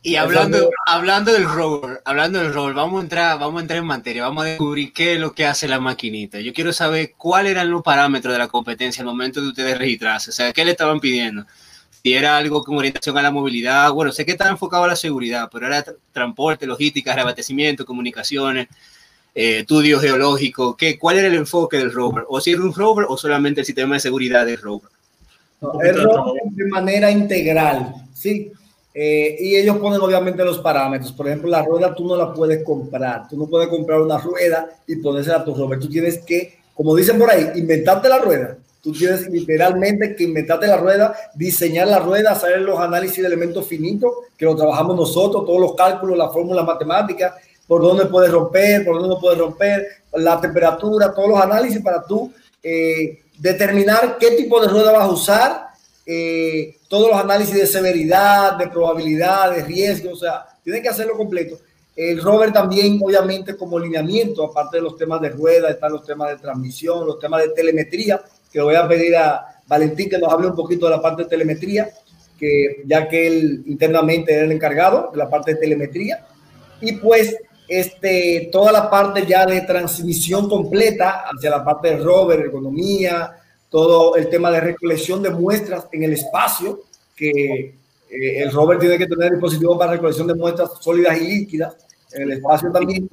Y 0.06 0.18
hablando, 0.18 0.70
hablando 0.86 1.34
del 1.34 1.46
rover, 1.46 2.00
hablando 2.06 2.38
del 2.38 2.54
rover, 2.54 2.76
vamos 2.76 3.00
a 3.00 3.04
entrar, 3.04 3.40
vamos 3.40 3.58
a 3.58 3.62
entrar 3.62 3.80
en 3.80 3.88
materia, 3.88 4.22
vamos 4.22 4.46
a 4.46 4.50
descubrir 4.50 4.94
qué 4.94 5.14
es 5.14 5.20
lo 5.20 5.34
que 5.34 5.48
hace 5.48 5.68
la 5.68 5.80
maquinita. 5.80 6.40
Yo 6.42 6.54
quiero 6.54 6.72
saber 6.74 7.14
cuáles 7.18 7.54
eran 7.54 7.72
los 7.72 7.82
parámetros 7.82 8.32
de 8.32 8.38
la 8.38 8.48
competencia 8.48 9.02
al 9.02 9.08
momento 9.08 9.42
de 9.42 9.48
ustedes 9.48 9.76
registrarse, 9.76 10.30
o 10.30 10.34
sea, 10.34 10.54
qué 10.54 10.64
le 10.64 10.72
estaban 10.72 11.00
pidiendo. 11.00 11.48
Si 12.04 12.14
era 12.14 12.38
algo 12.38 12.64
con 12.64 12.78
orientación 12.78 13.18
a 13.18 13.24
la 13.24 13.32
movilidad, 13.32 13.92
bueno, 13.94 14.12
sé 14.12 14.28
que 14.28 14.34
estaba 14.34 14.52
enfocado 14.52 14.84
a 14.84 14.90
la 14.90 14.96
seguridad, 14.96 15.50
pero 15.52 15.66
era 15.66 15.84
transporte, 16.12 16.68
logística, 16.68 17.16
reabastecimiento, 17.16 17.84
comunicaciones, 17.84 18.68
eh, 19.34 19.62
estudio 19.62 20.00
geológico, 20.00 20.78
¿qué, 20.78 21.00
¿cuál 21.00 21.18
era 21.18 21.30
el 21.30 21.34
enfoque 21.34 21.78
del 21.78 21.92
rover? 21.92 22.26
¿O 22.28 22.40
si 22.40 22.52
era 22.52 22.62
un 22.62 22.76
rover 22.76 23.08
o 23.10 23.18
solamente 23.18 23.62
el 23.62 23.66
sistema 23.66 23.96
de 23.96 24.02
seguridad 24.02 24.46
del 24.46 24.62
rover? 24.62 24.92
No, 25.62 25.82
el 25.82 26.04
rover 26.04 26.44
de 26.52 26.66
manera 26.68 27.10
integral, 27.10 27.92
¿sí? 28.14 28.52
Eh, 28.98 29.36
y 29.42 29.58
ellos 29.58 29.78
ponen 29.78 30.00
obviamente 30.00 30.44
los 30.46 30.60
parámetros. 30.60 31.12
Por 31.12 31.28
ejemplo, 31.28 31.50
la 31.50 31.64
rueda 31.64 31.94
tú 31.94 32.08
no 32.08 32.16
la 32.16 32.34
puedes 32.34 32.64
comprar. 32.64 33.28
Tú 33.28 33.36
no 33.36 33.46
puedes 33.46 33.68
comprar 33.68 34.00
una 34.00 34.18
rueda 34.18 34.70
y 34.88 34.96
ponérsela 34.96 35.40
a 35.40 35.44
tu 35.44 35.54
rover. 35.54 35.80
Tú 35.80 35.90
tienes 35.90 36.20
que, 36.20 36.60
como 36.74 36.96
dicen 36.96 37.20
por 37.20 37.30
ahí, 37.30 37.46
inventarte 37.56 38.08
la 38.08 38.20
rueda. 38.20 38.58
Tú 38.82 38.94
tienes 38.94 39.28
literalmente 39.30 40.16
que 40.16 40.24
inventarte 40.24 40.68
la 40.68 40.78
rueda, 40.78 41.14
diseñar 41.34 41.88
la 41.90 42.00
rueda, 42.00 42.32
hacer 42.32 42.62
los 42.62 42.80
análisis 42.80 43.18
de 43.18 43.28
elementos 43.28 43.68
finitos, 43.68 44.12
que 44.38 44.46
lo 44.46 44.56
trabajamos 44.56 44.96
nosotros, 44.96 45.46
todos 45.46 45.60
los 45.60 45.76
cálculos, 45.76 46.18
las 46.18 46.32
fórmulas 46.32 46.64
matemáticas, 46.66 47.34
por 47.68 47.82
dónde 47.82 48.06
puedes 48.06 48.32
romper, 48.32 48.86
por 48.86 48.94
dónde 48.94 49.10
no 49.10 49.20
puedes 49.20 49.40
romper, 49.40 49.88
la 50.14 50.40
temperatura, 50.40 51.14
todos 51.14 51.30
los 51.30 51.42
análisis 51.42 51.82
para 51.82 52.06
tú 52.06 52.32
eh, 52.62 53.24
determinar 53.40 54.18
qué 54.20 54.32
tipo 54.32 54.62
de 54.62 54.68
rueda 54.68 54.92
vas 54.92 55.04
a 55.04 55.12
usar 55.12 55.68
eh, 56.06 56.78
todos 56.88 57.10
los 57.10 57.20
análisis 57.20 57.56
de 57.56 57.66
severidad, 57.66 58.58
de 58.58 58.68
probabilidad, 58.68 59.52
de 59.52 59.64
riesgo, 59.64 60.12
o 60.12 60.16
sea, 60.16 60.46
tiene 60.64 60.82
que 60.82 60.90
hacerlo 60.90 61.18
completo. 61.18 61.58
El 61.96 62.22
rover 62.22 62.52
también, 62.52 63.00
obviamente, 63.02 63.56
como 63.56 63.80
lineamiento, 63.80 64.44
aparte 64.44 64.78
de 64.78 64.84
los 64.84 64.98
temas 64.98 65.22
de 65.22 65.30
rueda, 65.30 65.70
están 65.70 65.94
los 65.94 66.06
temas 66.06 66.30
de 66.30 66.38
transmisión, 66.38 67.06
los 67.06 67.20
temas 67.20 67.42
de 67.42 67.50
telemetría, 67.50 68.22
que 68.52 68.62
voy 68.62 68.76
a 68.76 68.88
pedir 68.88 69.16
a 69.16 69.62
Valentín 69.68 70.10
que 70.10 70.18
nos 70.18 70.32
hable 70.32 70.48
un 70.48 70.56
poquito 70.56 70.86
de 70.86 70.92
la 70.92 71.02
parte 71.02 71.24
de 71.24 71.30
telemetría, 71.30 71.90
que 72.38 72.84
ya 72.86 73.08
que 73.08 73.28
él 73.28 73.64
internamente 73.66 74.34
era 74.34 74.44
el 74.44 74.52
encargado 74.52 75.10
de 75.12 75.18
la 75.18 75.30
parte 75.30 75.54
de 75.54 75.60
telemetría. 75.60 76.26
Y 76.82 76.94
pues 76.94 77.36
este, 77.68 78.50
toda 78.52 78.72
la 78.72 78.90
parte 78.90 79.26
ya 79.26 79.46
de 79.46 79.62
transmisión 79.62 80.50
completa 80.50 81.26
hacia 81.34 81.50
la 81.50 81.64
parte 81.64 81.90
de 81.90 81.98
rover, 81.98 82.42
ergonomía, 82.42 83.36
todo 83.76 84.16
el 84.16 84.30
tema 84.30 84.50
de 84.52 84.62
recolección 84.62 85.22
de 85.22 85.30
muestras 85.32 85.90
en 85.92 86.04
el 86.04 86.14
espacio, 86.14 86.80
que 87.14 87.76
eh, 88.10 88.42
el 88.42 88.50
rover 88.54 88.80
tiene 88.80 88.98
que 88.98 89.06
tener 89.06 89.34
dispositivos 89.34 89.78
para 89.78 89.92
recolección 89.92 90.28
de 90.28 90.34
muestras 90.34 90.72
sólidas 90.80 91.20
y 91.20 91.28
líquidas 91.28 91.76
en 92.14 92.22
el 92.22 92.32
espacio 92.38 92.72
también. 92.72 93.10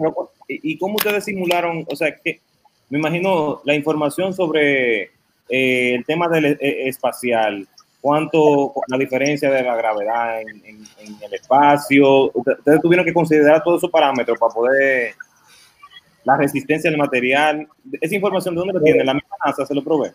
¿Y 0.47 0.79
cómo 0.79 0.95
ustedes 0.95 1.25
simularon? 1.25 1.85
O 1.91 1.97
sea, 1.97 2.15
que 2.15 2.41
me 2.91 3.01
imagino 3.01 3.61
la 3.65 3.75
información 3.75 4.33
sobre 4.33 5.11
eh, 5.49 5.95
el 5.97 6.05
tema 6.05 6.29
del 6.29 6.45
eh, 6.45 6.59
espacial, 6.87 7.67
cuánto 8.01 8.73
la 8.87 8.99
diferencia 8.99 9.51
de 9.51 9.65
la 9.65 9.75
gravedad 9.75 10.43
en, 10.43 10.87
el 11.23 11.35
espacio. 11.35 12.31
Ustedes 12.35 12.81
tuvieron 12.81 13.05
que 13.05 13.13
considerar 13.13 13.65
todos 13.65 13.79
esos 13.79 13.91
parámetros 13.91 14.39
para 14.39 14.55
poder 14.55 15.15
la 16.23 16.37
resistencia 16.37 16.89
del 16.89 17.01
material. 17.01 17.67
Esa 18.01 18.15
información, 18.15 18.55
¿de 18.55 18.61
dónde 18.61 18.75
la 18.75 18.81
tiene? 18.81 19.03
¿La 19.03 19.15
misma 19.15 19.37
NASA 19.45 19.67
se 19.67 19.75
lo 19.75 19.83
provee? 19.83 20.13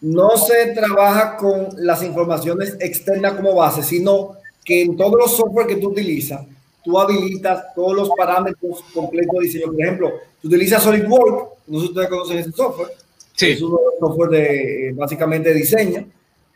No 0.00 0.36
se 0.36 0.72
trabaja 0.74 1.36
con 1.36 1.68
las 1.76 2.02
informaciones 2.02 2.76
externas 2.80 3.34
como 3.34 3.54
base, 3.54 3.82
sino 3.82 4.36
que 4.64 4.82
en 4.82 4.96
todos 4.96 5.14
los 5.18 5.36
software 5.36 5.66
que 5.66 5.76
tú 5.76 5.90
utilizas, 5.90 6.40
tú 6.82 6.98
habilitas 6.98 7.74
todos 7.74 7.94
los 7.94 8.10
parámetros 8.16 8.82
completos 8.94 9.34
de 9.38 9.44
diseño. 9.44 9.66
Por 9.66 9.80
ejemplo, 9.80 10.12
tú 10.40 10.48
utilizas 10.48 10.82
SolidWorks, 10.82 11.48
no 11.66 11.80
sé 11.80 11.86
si 11.86 11.90
ustedes 11.90 12.08
conocen 12.08 12.38
ese 12.38 12.52
software. 12.52 12.92
Sí. 13.34 13.50
Es 13.52 13.62
un 13.62 13.76
software 13.98 14.30
de 14.30 14.92
básicamente 14.94 15.52
diseño. 15.52 16.06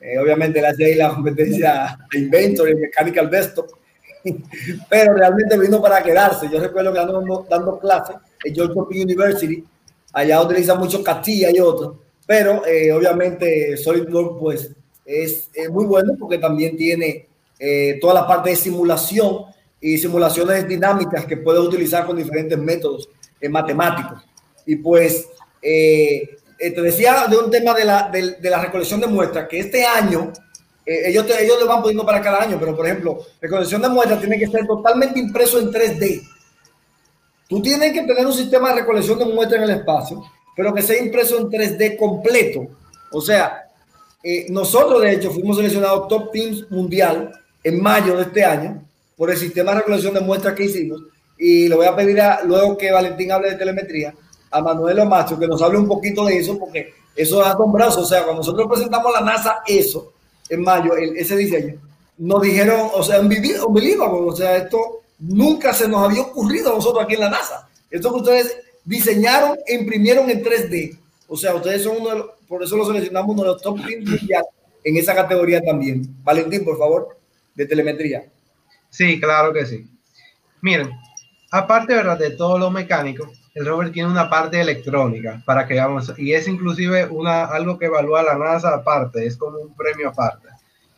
Eh, 0.00 0.18
obviamente 0.18 0.64
hace 0.64 0.84
ahí 0.84 0.94
la 0.94 1.14
competencia 1.14 1.98
Inventor 2.12 2.70
y 2.70 2.74
Mechanical 2.76 3.30
Desktop. 3.30 3.66
Pero 4.88 5.14
realmente 5.14 5.58
vino 5.58 5.80
para 5.82 6.02
quedarse. 6.02 6.48
Yo 6.50 6.60
recuerdo 6.60 6.92
que 6.92 6.98
ando 6.98 7.46
dando 7.48 7.78
clases 7.78 8.16
en 8.42 8.54
George 8.54 8.72
Washington 8.74 9.02
University. 9.02 9.64
Allá 10.12 10.40
utiliza 10.40 10.74
mucho 10.74 11.02
Castilla 11.02 11.50
y 11.50 11.58
otros 11.58 11.96
pero 12.26 12.64
eh, 12.66 12.92
obviamente 12.92 13.76
SolidWorks 13.76 14.38
pues 14.38 14.70
es, 15.04 15.50
muy 15.70 15.84
bueno 15.84 16.14
porque 16.18 16.38
también 16.38 16.76
tiene 16.76 17.28
eh, 17.58 17.98
toda 18.00 18.14
la 18.14 18.26
parte 18.26 18.50
de 18.50 18.56
simulación 18.56 19.44
y 19.80 19.98
simulaciones 19.98 20.66
dinámicas 20.66 21.26
que 21.26 21.36
puedes 21.36 21.60
utilizar 21.62 22.06
con 22.06 22.16
diferentes 22.16 22.58
métodos 22.58 23.08
eh, 23.40 23.48
matemáticos. 23.48 24.24
Y 24.64 24.76
pues 24.76 25.28
te 25.60 26.82
decía 26.82 27.26
de 27.28 27.36
un 27.36 27.50
tema 27.50 27.74
de 27.74 27.84
la, 27.84 28.08
de, 28.10 28.32
de 28.32 28.50
la 28.50 28.62
recolección 28.62 29.00
de 29.00 29.06
muestras, 29.06 29.46
que 29.48 29.60
este 29.60 29.84
año 29.84 30.32
ellos, 30.86 31.26
te, 31.26 31.42
ellos 31.42 31.58
lo 31.60 31.66
van 31.66 31.80
poniendo 31.80 32.04
para 32.04 32.20
cada 32.20 32.42
año, 32.42 32.58
pero 32.58 32.76
por 32.76 32.86
ejemplo, 32.86 33.18
recolección 33.40 33.80
de 33.82 33.88
muestras 33.88 34.20
tiene 34.20 34.38
que 34.38 34.46
ser 34.46 34.66
totalmente 34.66 35.18
impreso 35.18 35.58
en 35.58 35.70
3D. 35.70 36.22
Tú 37.48 37.60
tienes 37.60 37.92
que 37.92 38.02
tener 38.02 38.26
un 38.26 38.32
sistema 38.32 38.70
de 38.70 38.80
recolección 38.80 39.18
de 39.18 39.26
muestras 39.26 39.62
en 39.62 39.70
el 39.70 39.78
espacio 39.78 40.22
pero 40.56 40.72
que 40.72 40.82
sea 40.82 41.02
impreso 41.02 41.38
en 41.38 41.48
3D 41.48 41.96
completo. 41.96 42.66
O 43.10 43.20
sea, 43.20 43.64
eh, 44.22 44.46
nosotros 44.50 45.02
de 45.02 45.12
hecho 45.12 45.30
fuimos 45.30 45.56
seleccionados 45.56 46.08
top 46.08 46.32
teams 46.32 46.70
mundial 46.70 47.32
en 47.62 47.82
mayo 47.82 48.16
de 48.16 48.22
este 48.22 48.44
año 48.44 48.82
por 49.16 49.30
el 49.30 49.36
sistema 49.36 49.72
de 49.72 49.78
recolección 49.78 50.14
de 50.14 50.20
muestras 50.20 50.54
que 50.54 50.64
hicimos 50.64 51.02
y 51.38 51.68
le 51.68 51.74
voy 51.74 51.86
a 51.86 51.96
pedir 51.96 52.20
a, 52.20 52.42
luego 52.44 52.76
que 52.76 52.90
Valentín 52.90 53.32
hable 53.32 53.50
de 53.50 53.56
telemetría 53.56 54.14
a 54.50 54.60
Manuel 54.60 55.00
Omacho 55.00 55.38
que 55.38 55.46
nos 55.46 55.60
hable 55.62 55.78
un 55.78 55.88
poquito 55.88 56.24
de 56.24 56.38
eso 56.38 56.58
porque 56.58 56.94
eso 57.14 57.42
es 57.42 57.48
asombroso. 57.48 58.00
O 58.00 58.04
sea, 58.04 58.22
cuando 58.22 58.40
nosotros 58.40 58.68
presentamos 58.68 59.14
a 59.14 59.20
la 59.20 59.26
NASA 59.32 59.62
eso 59.66 60.12
en 60.48 60.62
mayo, 60.62 60.94
ese 60.96 61.36
diseño, 61.36 61.80
nos 62.18 62.42
dijeron, 62.42 62.90
o 62.94 63.02
sea, 63.02 63.20
un 63.20 63.32
o 63.32 64.36
sea, 64.36 64.56
esto 64.56 65.02
nunca 65.18 65.72
se 65.72 65.88
nos 65.88 66.04
había 66.04 66.22
ocurrido 66.22 66.70
a 66.70 66.74
nosotros 66.74 67.04
aquí 67.04 67.14
en 67.14 67.20
la 67.20 67.30
NASA. 67.30 67.68
Esto 67.90 68.10
que 68.12 68.20
ustedes 68.20 68.56
diseñaron 68.84 69.56
e 69.66 69.74
imprimieron 69.74 70.28
en 70.30 70.42
3D. 70.42 70.98
O 71.28 71.36
sea, 71.36 71.54
ustedes 71.54 71.82
son 71.82 71.96
uno 72.00 72.10
de 72.10 72.18
los, 72.18 72.26
por 72.46 72.62
eso 72.62 72.76
lo 72.76 72.86
seleccionamos 72.86 73.30
uno 73.30 73.42
de 73.42 73.48
los 73.48 73.62
top 73.62 73.78
teams 73.86 74.20
en 74.84 74.96
esa 74.96 75.14
categoría 75.14 75.60
también. 75.62 76.02
Valentín, 76.22 76.64
por 76.64 76.78
favor, 76.78 77.18
de 77.54 77.66
telemetría. 77.66 78.26
Sí, 78.90 79.18
claro 79.18 79.52
que 79.52 79.66
sí. 79.66 79.88
Miren, 80.60 80.90
aparte 81.50 81.94
¿verdad? 81.94 82.18
de 82.18 82.30
todo 82.30 82.58
lo 82.58 82.70
mecánico, 82.70 83.30
el 83.54 83.66
rover 83.66 83.92
tiene 83.92 84.10
una 84.10 84.28
parte 84.28 84.60
electrónica 84.60 85.42
para 85.46 85.66
que 85.66 85.74
veamos, 85.74 86.12
y 86.18 86.32
es 86.32 86.48
inclusive 86.48 87.06
una, 87.06 87.44
algo 87.44 87.78
que 87.78 87.86
evalúa 87.86 88.22
la 88.22 88.36
NASA 88.36 88.74
aparte, 88.74 89.26
es 89.26 89.36
como 89.36 89.58
un 89.58 89.74
premio 89.74 90.08
aparte, 90.08 90.48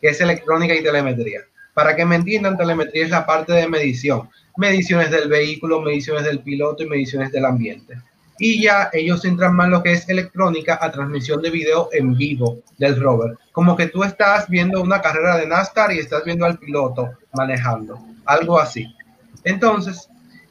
que 0.00 0.08
es 0.08 0.20
electrónica 0.20 0.74
y 0.74 0.82
telemetría. 0.82 1.40
Para 1.76 1.94
que 1.94 2.06
me 2.06 2.16
entiendan, 2.16 2.56
telemetría 2.56 3.04
es 3.04 3.10
la 3.10 3.26
parte 3.26 3.52
de 3.52 3.68
medición 3.68 4.30
mediciones 4.56 5.10
del 5.10 5.28
vehículo, 5.28 5.82
mediciones 5.82 6.24
del 6.24 6.40
piloto 6.40 6.82
y 6.82 6.88
mediciones 6.88 7.30
del 7.30 7.44
ambiente. 7.44 8.00
Y 8.38 8.62
ya 8.62 8.90
ellos 8.92 9.24
entran 9.24 9.54
más 9.54 9.68
lo 9.68 9.82
que 9.82 9.92
es 9.92 10.08
electrónica 10.08 10.78
a 10.80 10.90
transmisión 10.90 11.40
de 11.40 11.50
video 11.50 11.88
en 11.92 12.14
vivo 12.14 12.58
del 12.78 13.00
rover. 13.00 13.38
Como 13.52 13.76
que 13.76 13.86
tú 13.86 14.04
estás 14.04 14.48
viendo 14.48 14.82
una 14.82 15.00
carrera 15.00 15.36
de 15.36 15.46
NASCAR 15.46 15.92
y 15.92 15.98
estás 15.98 16.24
viendo 16.24 16.44
al 16.44 16.58
piloto 16.58 17.12
manejando. 17.32 17.98
Algo 18.26 18.58
así. 18.58 18.86
Entonces, 19.44 20.08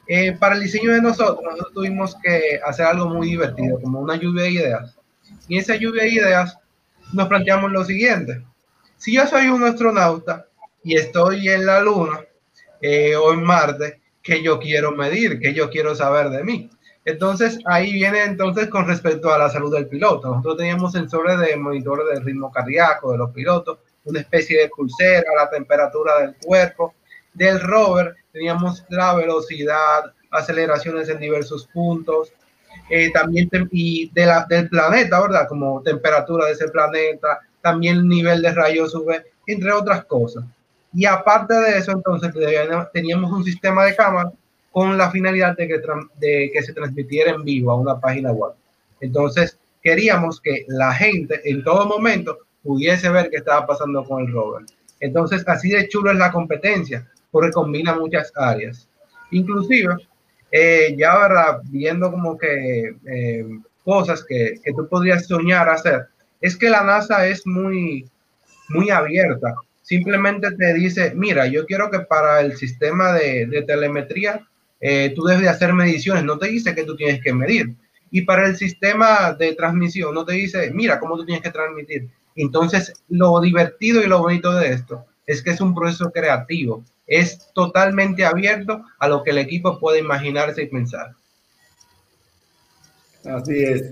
eh, 0.08 0.32
para 0.32 0.56
el 0.56 0.62
diseño 0.62 0.92
de 0.92 1.02
nosotros, 1.02 1.40
nosotros 1.44 1.72
tuvimos 1.74 2.16
que 2.22 2.60
hacer 2.64 2.86
algo 2.86 3.08
muy 3.08 3.28
divertido, 3.28 3.80
como 3.80 4.00
una 4.00 4.16
lluvia 4.16 4.44
de 4.44 4.50
ideas. 4.50 4.98
Y 5.48 5.58
esa 5.58 5.76
lluvia 5.76 6.04
de 6.04 6.10
ideas 6.10 6.58
nos 7.12 7.28
planteamos 7.28 7.70
lo 7.70 7.84
siguiente. 7.84 8.42
Si 8.96 9.14
yo 9.14 9.26
soy 9.26 9.48
un 9.48 9.62
astronauta 9.62 10.45
y 10.86 10.94
estoy 10.94 11.48
en 11.48 11.66
la 11.66 11.80
luna, 11.80 12.20
eh, 12.80 13.16
o 13.16 13.32
en 13.32 13.42
Marte 13.42 14.00
que 14.22 14.40
yo 14.40 14.60
quiero 14.60 14.92
medir, 14.92 15.40
que 15.40 15.52
yo 15.52 15.68
quiero 15.68 15.96
saber 15.96 16.30
de 16.30 16.44
mí. 16.44 16.70
Entonces 17.04 17.58
ahí 17.64 17.92
viene 17.92 18.22
entonces 18.22 18.68
con 18.68 18.86
respecto 18.86 19.32
a 19.32 19.38
la 19.38 19.50
salud 19.50 19.74
del 19.74 19.88
piloto. 19.88 20.28
Nosotros 20.28 20.58
teníamos 20.58 20.92
sensores 20.92 21.40
de 21.40 21.56
monitor 21.56 22.06
del 22.08 22.24
ritmo 22.24 22.52
cardíaco 22.52 23.10
de 23.10 23.18
los 23.18 23.32
pilotos, 23.32 23.78
una 24.04 24.20
especie 24.20 24.60
de 24.60 24.68
pulsera, 24.68 25.24
la 25.36 25.50
temperatura 25.50 26.20
del 26.20 26.36
cuerpo. 26.36 26.94
Del 27.34 27.60
rover 27.60 28.14
teníamos 28.32 28.84
la 28.88 29.14
velocidad, 29.14 30.12
aceleraciones 30.30 31.08
en 31.08 31.18
diversos 31.18 31.66
puntos, 31.66 32.32
eh, 32.88 33.10
también 33.10 33.48
y 33.72 34.08
de 34.12 34.26
la, 34.26 34.46
del 34.48 34.68
planeta, 34.68 35.20
¿verdad? 35.20 35.48
Como 35.48 35.82
temperatura 35.82 36.46
de 36.46 36.52
ese 36.52 36.68
planeta, 36.68 37.40
también 37.60 38.06
nivel 38.06 38.40
de 38.40 38.52
rayos 38.52 38.94
UV, 38.94 39.24
entre 39.48 39.72
otras 39.72 40.04
cosas. 40.04 40.44
Y 40.92 41.04
aparte 41.04 41.54
de 41.54 41.78
eso, 41.78 41.92
entonces 41.92 42.32
teníamos 42.92 43.30
un 43.30 43.44
sistema 43.44 43.84
de 43.84 43.96
cámara 43.96 44.32
con 44.70 44.96
la 44.96 45.10
finalidad 45.10 45.56
de 45.56 45.68
que, 45.68 45.80
de 46.18 46.50
que 46.52 46.62
se 46.62 46.72
transmitiera 46.72 47.32
en 47.32 47.44
vivo 47.44 47.70
a 47.70 47.76
una 47.76 47.98
página 47.98 48.32
web. 48.32 48.52
Entonces, 49.00 49.58
queríamos 49.82 50.40
que 50.40 50.64
la 50.68 50.92
gente 50.92 51.40
en 51.44 51.62
todo 51.64 51.86
momento 51.86 52.38
pudiese 52.62 53.08
ver 53.08 53.30
qué 53.30 53.36
estaba 53.36 53.66
pasando 53.66 54.04
con 54.04 54.24
el 54.24 54.32
rover. 54.32 54.64
Entonces, 55.00 55.44
así 55.46 55.70
de 55.70 55.88
chulo 55.88 56.10
es 56.10 56.18
la 56.18 56.32
competencia, 56.32 57.06
porque 57.30 57.52
combina 57.52 57.94
muchas 57.94 58.32
áreas. 58.34 58.88
Inclusive, 59.30 59.94
eh, 60.50 60.94
ya 60.98 61.16
verdad, 61.18 61.60
viendo 61.64 62.10
como 62.10 62.36
que 62.36 62.96
eh, 63.06 63.46
cosas 63.84 64.24
que, 64.24 64.60
que, 64.62 64.72
tú 64.72 64.88
podrías 64.88 65.26
soñar 65.26 65.68
hacer, 65.68 66.06
es 66.40 66.56
que 66.56 66.70
la 66.70 66.82
NASA 66.82 67.26
es 67.26 67.46
muy, 67.46 68.08
muy 68.68 68.90
abierta. 68.90 69.54
Simplemente 69.86 70.50
te 70.50 70.74
dice, 70.74 71.12
mira, 71.14 71.46
yo 71.46 71.64
quiero 71.64 71.92
que 71.92 72.00
para 72.00 72.40
el 72.40 72.56
sistema 72.56 73.12
de, 73.12 73.64
telemetría 73.68 74.44
eh, 74.80 75.12
tú 75.14 75.22
debes 75.22 75.42
de 75.42 75.48
hacer 75.48 75.72
mediciones, 75.74 76.24
no 76.24 76.38
te 76.38 76.48
dice 76.48 76.74
que 76.74 76.82
tú 76.82 76.96
tienes 76.96 77.22
que 77.22 77.32
medir. 77.32 77.72
Y 78.10 78.22
para 78.22 78.48
el 78.48 78.56
sistema 78.56 79.32
de 79.34 79.54
transmisión 79.54 80.12
no 80.12 80.24
te 80.24 80.32
dice, 80.32 80.72
mira 80.74 80.98
cómo 80.98 81.16
tú 81.16 81.24
tienes 81.24 81.40
que 81.40 81.52
transmitir. 81.52 82.08
Entonces, 82.34 82.94
lo 83.08 83.40
divertido 83.40 84.02
y 84.02 84.08
lo 84.08 84.18
bonito 84.18 84.52
de 84.56 84.70
esto 84.72 85.06
es 85.24 85.40
que 85.40 85.50
es 85.50 85.60
un 85.60 85.72
proceso 85.72 86.10
creativo, 86.10 86.82
es 87.06 87.52
totalmente 87.54 88.24
abierto 88.24 88.84
a 88.98 89.06
lo 89.06 89.22
que 89.22 89.30
el 89.30 89.38
equipo 89.38 89.78
puede 89.78 90.00
imaginarse 90.00 90.64
y 90.64 90.66
pensar. 90.66 91.12
Así 93.24 93.62
es. 93.62 93.84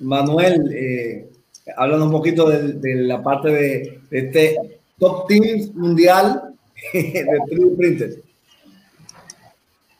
Manuel, 0.00 0.70
eh, 0.70 1.30
un 1.78 2.10
poquito 2.10 2.50
de, 2.50 2.74
de 2.74 2.94
la 2.96 3.22
parte 3.22 3.48
de, 3.48 4.00
de, 4.10 4.18
este 4.18 4.73
top 4.98 5.28
team 5.28 5.70
mundial 5.74 6.54
de 6.92 7.24
3D 7.50 7.76
printer. 7.76 8.10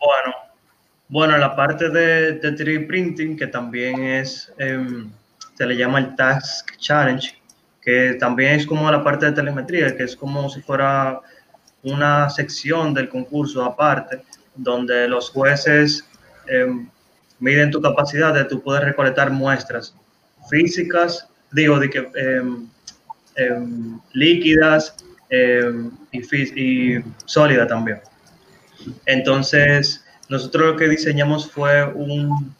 Bueno, 0.01 0.35
bueno, 1.09 1.39
la 1.39 1.55
parte 1.57 1.89
de, 1.89 2.33
de 2.33 2.57
3D 2.57 2.87
printing, 2.87 3.37
que 3.37 3.47
también 3.47 4.03
es, 4.03 4.53
eh, 4.59 4.85
se 5.55 5.67
le 5.67 5.77
llama 5.77 6.01
el 6.01 6.17
Task 6.17 6.77
Challenge, 6.79 7.35
que 7.81 8.17
también 8.19 8.55
es 8.55 8.67
como 8.67 8.91
la 8.91 9.03
parte 9.03 9.27
de 9.27 9.33
telemetría, 9.33 9.97
que 9.97 10.05
es 10.05 10.17
como 10.17 10.49
si 10.49 10.61
fuera 10.61 11.21
una 11.83 12.31
sección 12.31 12.95
del 12.95 13.09
concurso 13.09 13.63
aparte, 13.63 14.23
donde 14.55 15.07
los 15.09 15.31
jueces 15.31 16.09
eh, 16.49 16.67
miden 17.39 17.71
tu 17.71 17.81
capacidad 17.81 18.33
de 18.33 18.45
tú 18.45 18.63
poder 18.63 18.85
recolectar 18.85 19.31
muestras 19.31 19.95
físicas, 20.49 21.29
digo, 21.53 21.79
de 21.79 21.91
que 21.91 22.11
eh, 22.15 22.43
eh, 23.37 23.67
líquidas 24.13 24.97
y, 26.13 26.19
y 26.61 27.05
sólidas 27.25 27.69
también. 27.69 28.01
Entonces, 29.07 30.05
nosotros 30.29 30.73
lo 30.73 30.77
que 30.77 30.89
diseñamos 30.89 31.51
fue 31.51 31.85
un, 31.85 32.55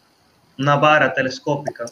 una 0.57 0.75
vara 0.75 1.13
telescópica 1.13 1.85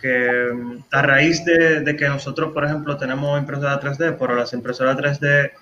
que 0.00 0.82
a 0.90 1.02
raíz 1.02 1.44
de, 1.44 1.96
que 1.96 2.08
nosotros, 2.08 2.52
por 2.52 2.64
ejemplo, 2.64 2.96
tenemos 2.96 3.40
impresoras 3.40 3.80
3D, 3.80 4.16
pero 4.18 4.34
las 4.34 4.52
impresoras 4.52 4.96
3D 4.98 5.52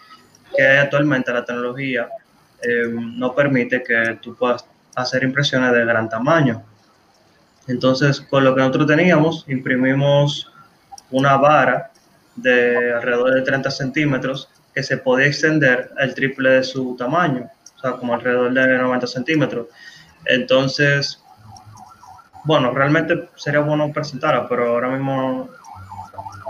que 0.57 0.67
hay 0.67 0.79
actualmente, 0.79 1.33
la 1.33 1.45
tecnología 1.45 2.09
no 2.93 3.35
permite 3.35 3.83
que 3.83 4.19
tú 4.21 4.35
puedas 4.35 4.65
hacer 4.95 5.23
impresiones 5.23 5.73
de 5.73 5.85
gran 5.85 6.09
tamaño. 6.09 6.63
Entonces, 7.69 8.21
con 8.21 8.45
lo 8.45 8.55
que 8.55 8.61
nosotros 8.61 8.89
teníamos, 8.89 9.45
imprimimos 9.49 10.52
una 11.13 11.37
vara 11.37 11.91
de 12.37 12.93
alrededor 12.93 13.35
de 13.35 13.43
30 13.43 13.71
centímetros 13.71 14.49
que 14.75 14.83
se 14.83 14.97
podía 14.97 15.27
extender 15.27 15.91
el 15.99 16.15
triple 16.15 16.51
de 16.51 16.65
su 16.65 16.97
tamaño, 16.97 17.49
o 17.77 17.81
sea, 17.81 17.93
como 17.93 18.15
alrededor 18.15 18.53
de 18.53 18.79
90 18.79 19.07
centímetros. 19.07 19.67
Entonces, 20.25 21.23
bueno, 22.45 22.73
realmente 22.73 23.29
sería 23.37 23.61
bueno 23.61 23.93
presentarla, 23.93 24.49
pero 24.49 24.71
ahora 24.71 24.89
mismo 24.89 25.49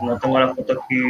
no 0.00 0.18
tengo 0.18 0.38
la 0.38 0.54
foto 0.54 0.72
aquí. 0.72 1.02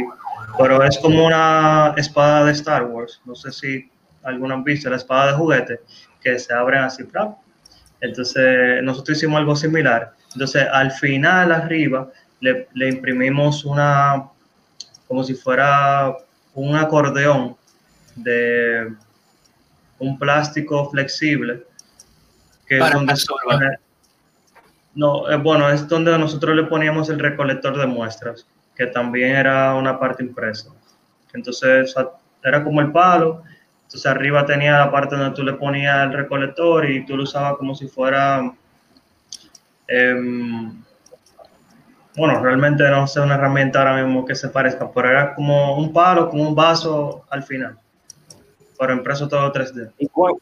Pero 0.57 0.83
es 0.83 0.97
como 0.99 1.25
una 1.25 1.93
espada 1.97 2.45
de 2.45 2.51
Star 2.51 2.83
Wars. 2.83 3.21
No 3.25 3.35
sé 3.35 3.51
si 3.51 3.89
alguna 4.23 4.55
han 4.55 4.63
visto 4.63 4.89
la 4.89 4.97
espada 4.97 5.27
de 5.27 5.37
juguete 5.37 5.79
que 6.21 6.37
se 6.37 6.53
abren 6.53 6.83
así. 6.83 7.03
Entonces, 8.01 8.83
nosotros 8.83 9.17
hicimos 9.17 9.37
algo 9.39 9.55
similar. 9.55 10.13
Entonces, 10.33 10.67
al 10.71 10.91
final, 10.91 11.51
arriba, 11.51 12.09
le, 12.43 12.67
le 12.73 12.89
imprimimos 12.89 13.63
una, 13.63 14.29
como 15.07 15.23
si 15.23 15.33
fuera 15.33 16.13
un 16.53 16.75
acordeón 16.75 17.55
de 18.17 18.93
un 19.97 20.19
plástico 20.19 20.89
flexible 20.89 21.63
que 22.67 22.79
Para 22.79 22.89
es 22.89 22.95
donde 22.95 23.13
absorber. 23.13 23.79
no, 24.93 25.31
eh, 25.31 25.37
bueno, 25.37 25.69
es 25.69 25.87
donde 25.87 26.17
nosotros 26.19 26.53
le 26.53 26.63
poníamos 26.63 27.09
el 27.09 27.19
recolector 27.19 27.77
de 27.77 27.87
muestras, 27.87 28.45
que 28.75 28.87
también 28.87 29.37
era 29.37 29.73
una 29.75 29.97
parte 29.97 30.21
impresa. 30.21 30.69
Entonces, 31.33 31.95
era 32.43 32.61
como 32.61 32.81
el 32.81 32.91
palo, 32.91 33.41
entonces 33.83 34.05
arriba 34.05 34.45
tenía 34.45 34.79
la 34.79 34.91
parte 34.91 35.15
donde 35.15 35.33
tú 35.33 35.43
le 35.43 35.53
ponías 35.53 36.03
el 36.07 36.11
recolector 36.11 36.89
y 36.89 37.05
tú 37.05 37.15
lo 37.15 37.23
usabas 37.23 37.55
como 37.55 37.73
si 37.73 37.87
fuera, 37.87 38.53
eh, 39.87 40.73
bueno, 42.15 42.41
realmente 42.41 42.83
no 42.89 43.07
sé 43.07 43.19
una 43.19 43.35
herramienta 43.35 43.79
ahora 43.79 44.03
mismo 44.03 44.25
que 44.25 44.35
se 44.35 44.49
parezca, 44.49 44.91
pero 44.91 45.09
era 45.09 45.33
como 45.33 45.77
un 45.77 45.91
palo, 45.91 46.29
como 46.29 46.47
un 46.47 46.53
vaso 46.53 47.25
al 47.29 47.43
final, 47.43 47.77
pero 48.77 48.93
impreso 48.93 49.27
todo 49.27 49.51
3D. 49.51 49.91
¿Y, 49.97 50.07
cu 50.07 50.39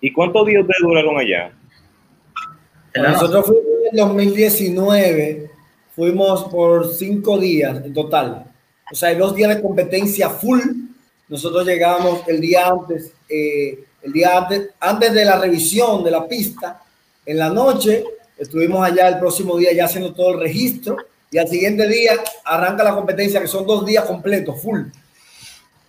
¿Y 0.00 0.12
cuántos 0.12 0.46
días 0.46 0.62
ustedes 0.62 0.82
duraron 0.82 1.18
allá? 1.18 1.52
Nosotros 2.94 3.46
fuimos 3.46 3.64
en 3.90 3.96
2019, 3.96 5.50
fuimos 5.94 6.44
por 6.44 6.92
cinco 6.92 7.38
días 7.38 7.82
en 7.84 7.94
total. 7.94 8.44
O 8.92 8.94
sea, 8.94 9.14
dos 9.14 9.34
días 9.34 9.56
de 9.56 9.62
competencia 9.62 10.28
full. 10.28 10.60
Nosotros 11.28 11.66
llegamos 11.66 12.20
el 12.28 12.40
día 12.40 12.68
antes, 12.68 13.14
eh, 13.28 13.82
el 14.02 14.12
día 14.12 14.36
antes, 14.36 14.70
antes 14.78 15.12
de 15.14 15.24
la 15.24 15.40
revisión 15.40 16.04
de 16.04 16.10
la 16.10 16.28
pista, 16.28 16.82
en 17.24 17.38
la 17.38 17.48
noche, 17.48 18.04
estuvimos 18.36 18.86
allá 18.86 19.08
el 19.08 19.18
próximo 19.18 19.56
día 19.56 19.72
ya 19.72 19.86
haciendo 19.86 20.12
todo 20.12 20.34
el 20.34 20.40
registro 20.40 20.98
y 21.34 21.38
al 21.38 21.48
siguiente 21.48 21.88
día 21.88 22.12
arranca 22.44 22.84
la 22.84 22.94
competencia, 22.94 23.40
que 23.40 23.48
son 23.48 23.66
dos 23.66 23.84
días 23.84 24.04
completos, 24.04 24.62
full. 24.62 24.82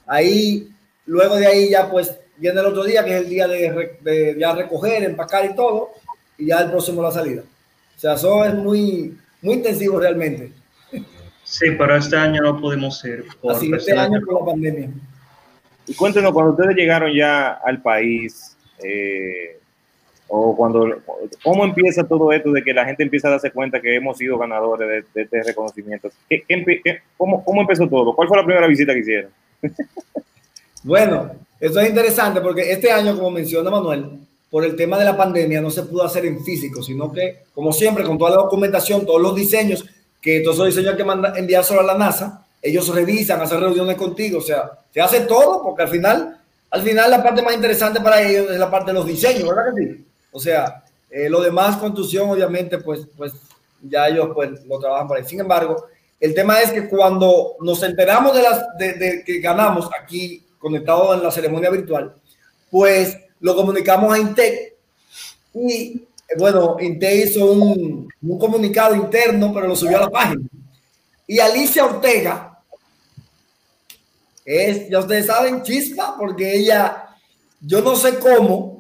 Ahí, 0.08 0.70
luego 1.06 1.36
de 1.36 1.46
ahí 1.46 1.70
ya 1.70 1.88
pues 1.88 2.18
viene 2.36 2.60
el 2.62 2.66
otro 2.66 2.84
día, 2.84 3.06
que 3.06 3.12
es 3.12 3.22
el 3.22 3.30
día 3.30 3.48
de, 3.48 4.00
de 4.02 4.36
ya 4.40 4.56
recoger, 4.56 5.04
empacar 5.04 5.46
y 5.46 5.54
todo, 5.54 5.92
y 6.36 6.48
ya 6.48 6.62
el 6.62 6.72
próximo 6.72 7.04
la 7.04 7.12
salida. 7.12 7.44
O 7.96 8.00
sea, 8.00 8.16
eso 8.16 8.44
es 8.44 8.56
muy, 8.56 9.16
muy 9.44 9.54
intensivo 9.54 10.00
realmente. 10.00 10.52
Sí, 11.44 11.68
pero 11.78 11.96
este 11.96 12.18
año 12.18 12.42
no 12.42 12.60
pudimos 12.60 13.06
ir. 13.06 13.26
Por 13.40 13.56
Así 13.56 13.72
este 13.72 13.96
año 13.96 14.20
por 14.26 14.40
la 14.40 14.46
pandemia. 14.48 14.90
Y 15.86 15.94
cuéntenos, 15.94 16.34
cuando 16.34 16.54
ustedes 16.54 16.76
llegaron 16.76 17.14
ya 17.14 17.52
al 17.64 17.84
país, 17.84 18.58
eh, 18.84 19.60
o 20.28 20.56
cuando, 20.56 20.88
¿cómo 21.44 21.64
empieza 21.66 22.04
todo 22.04 22.32
esto 22.32 22.52
de 22.52 22.64
que 22.64 22.74
la 22.74 22.86
gente 22.86 23.04
empieza 23.04 23.28
a 23.28 23.32
darse 23.32 23.52
cuenta 23.52 23.80
que 23.80 23.96
hemos 23.96 24.18
sido 24.18 24.38
ganadores 24.38 24.88
de, 24.88 25.06
de 25.14 25.22
este 25.24 25.44
reconocimiento? 25.44 26.10
¿Qué, 26.30 26.44
qué, 26.48 27.02
cómo, 27.18 27.44
¿Cómo 27.44 27.62
empezó 27.62 27.88
todo? 27.88 28.16
¿Cuál 28.16 28.28
fue 28.28 28.38
la 28.38 28.46
primera 28.46 28.68
visita 28.68 28.94
que 28.94 29.00
hicieron? 29.00 29.32
bueno, 30.84 31.32
eso 31.60 31.80
es 31.80 31.90
interesante 31.90 32.42
porque 32.42 32.72
este 32.72 32.92
año, 32.92 33.16
como 33.16 33.32
menciona 33.32 33.70
Manuel, 33.70 34.20
por 34.50 34.64
el 34.64 34.76
tema 34.76 34.98
de 34.98 35.06
la 35.06 35.18
pandemia 35.18 35.62
no 35.62 35.70
se 35.70 35.84
pudo 35.84 36.04
hacer 36.04 36.26
en 36.26 36.44
físico, 36.44 36.82
sino 36.82 37.12
que, 37.12 37.44
como 37.54 37.72
siempre, 37.72 38.04
con 38.04 38.18
toda 38.18 38.32
la 38.32 38.38
documentación, 38.38 39.06
todos 39.06 39.22
los 39.22 39.36
diseños, 39.36 39.86
que 40.22 40.42
todos 40.42 40.56
esos 40.56 40.68
diseños 40.68 40.92
hay 40.92 40.98
que 40.98 41.04
mandar, 41.04 41.38
enviárselo 41.38 41.82
a 41.82 41.84
la 41.84 41.98
NASA, 41.98 42.46
ellos 42.62 42.88
revisan, 42.94 43.42
hacen 43.42 43.60
reuniones 43.60 43.96
contigo, 43.96 44.40
o 44.40 44.42
sea, 44.42 44.72
se 44.92 45.02
hace 45.02 45.22
todo 45.22 45.62
porque 45.62 45.84
al 45.84 45.90
final, 45.90 46.38
al 46.72 46.82
final 46.82 47.12
la 47.12 47.22
parte 47.22 47.42
más 47.42 47.54
interesante 47.54 48.00
para 48.02 48.22
ellos 48.22 48.50
es 48.50 48.58
la 48.58 48.72
parte 48.72 48.92
de 48.92 48.96
los 48.96 49.06
diseños, 49.06 49.48
¿verdad 49.48 49.74
que 49.76 49.82
sí? 49.84 50.06
O 50.36 50.40
sea, 50.40 50.84
eh, 51.10 51.30
lo 51.30 51.42
demás, 51.42 51.78
construcción, 51.78 52.30
obviamente, 52.30 52.78
pues, 52.80 53.08
pues 53.16 53.32
ya 53.82 54.10
ellos 54.10 54.32
pues 54.34 54.66
lo 54.66 54.78
trabajan 54.80 55.08
por 55.08 55.16
ahí. 55.16 55.24
Sin 55.24 55.40
embargo, 55.40 55.86
el 56.20 56.34
tema 56.34 56.60
es 56.60 56.74
que 56.74 56.90
cuando 56.90 57.56
nos 57.62 57.82
enteramos 57.84 58.36
de, 58.36 58.42
las, 58.44 58.78
de, 58.78 59.24
que 59.26 59.40
ganamos 59.40 59.90
aquí, 59.98 60.46
conectado 60.60 61.14
en 61.14 61.24
la 61.24 61.32
ceremonia 61.32 61.70
virtual, 61.70 62.16
pues 62.70 63.18
lo 63.40 63.56
comunicamos 63.56 64.14
a 64.14 64.20
Intec 64.20 64.74
y 65.54 66.06
bueno, 66.38 66.76
Intec 66.82 67.28
hizo 67.28 67.46
un, 67.46 68.10
un, 68.22 68.38
comunicado 68.38 68.94
interno, 68.94 69.54
pero 69.54 69.68
lo 69.70 69.76
subió 69.78 70.00
a 70.00 70.02
la 70.02 70.10
página. 70.10 70.44
Y 71.26 71.40
Alicia 71.40 71.86
Ortega 71.86 72.60
es, 74.44 74.90
ya 74.90 75.00
ustedes 75.00 75.28
saben, 75.28 75.64
chispa, 75.64 76.18
porque 76.18 76.58
ella, 76.58 77.16
yo 77.62 77.82
no 77.82 77.96
sé 77.96 78.20
cómo, 78.20 78.75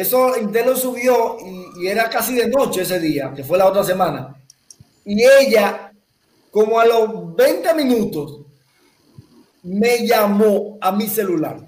eso 0.00 0.38
Intel 0.38 0.66
lo 0.66 0.76
subió 0.76 1.38
y, 1.44 1.84
y 1.84 1.86
era 1.88 2.10
casi 2.10 2.34
de 2.34 2.48
noche 2.48 2.82
ese 2.82 3.00
día, 3.00 3.32
que 3.34 3.42
fue 3.42 3.56
la 3.56 3.66
otra 3.66 3.82
semana. 3.82 4.36
Y 5.06 5.22
ella, 5.22 5.92
como 6.50 6.78
a 6.78 6.84
los 6.84 7.34
20 7.34 7.74
minutos, 7.74 8.40
me 9.62 10.06
llamó 10.06 10.76
a 10.80 10.92
mi 10.92 11.06
celular. 11.06 11.58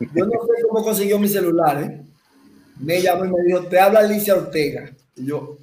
Yo 0.00 0.24
no 0.24 0.32
sé 0.32 0.62
cómo 0.68 0.82
consiguió 0.82 1.18
mi 1.18 1.28
celular, 1.28 1.82
¿eh? 1.82 2.00
Me 2.80 3.00
llamó 3.00 3.24
y 3.26 3.28
me 3.28 3.42
dijo, 3.42 3.66
te 3.66 3.78
habla 3.78 4.00
Alicia 4.00 4.34
Ortega. 4.34 4.90
Y 5.16 5.26
yo, 5.26 5.58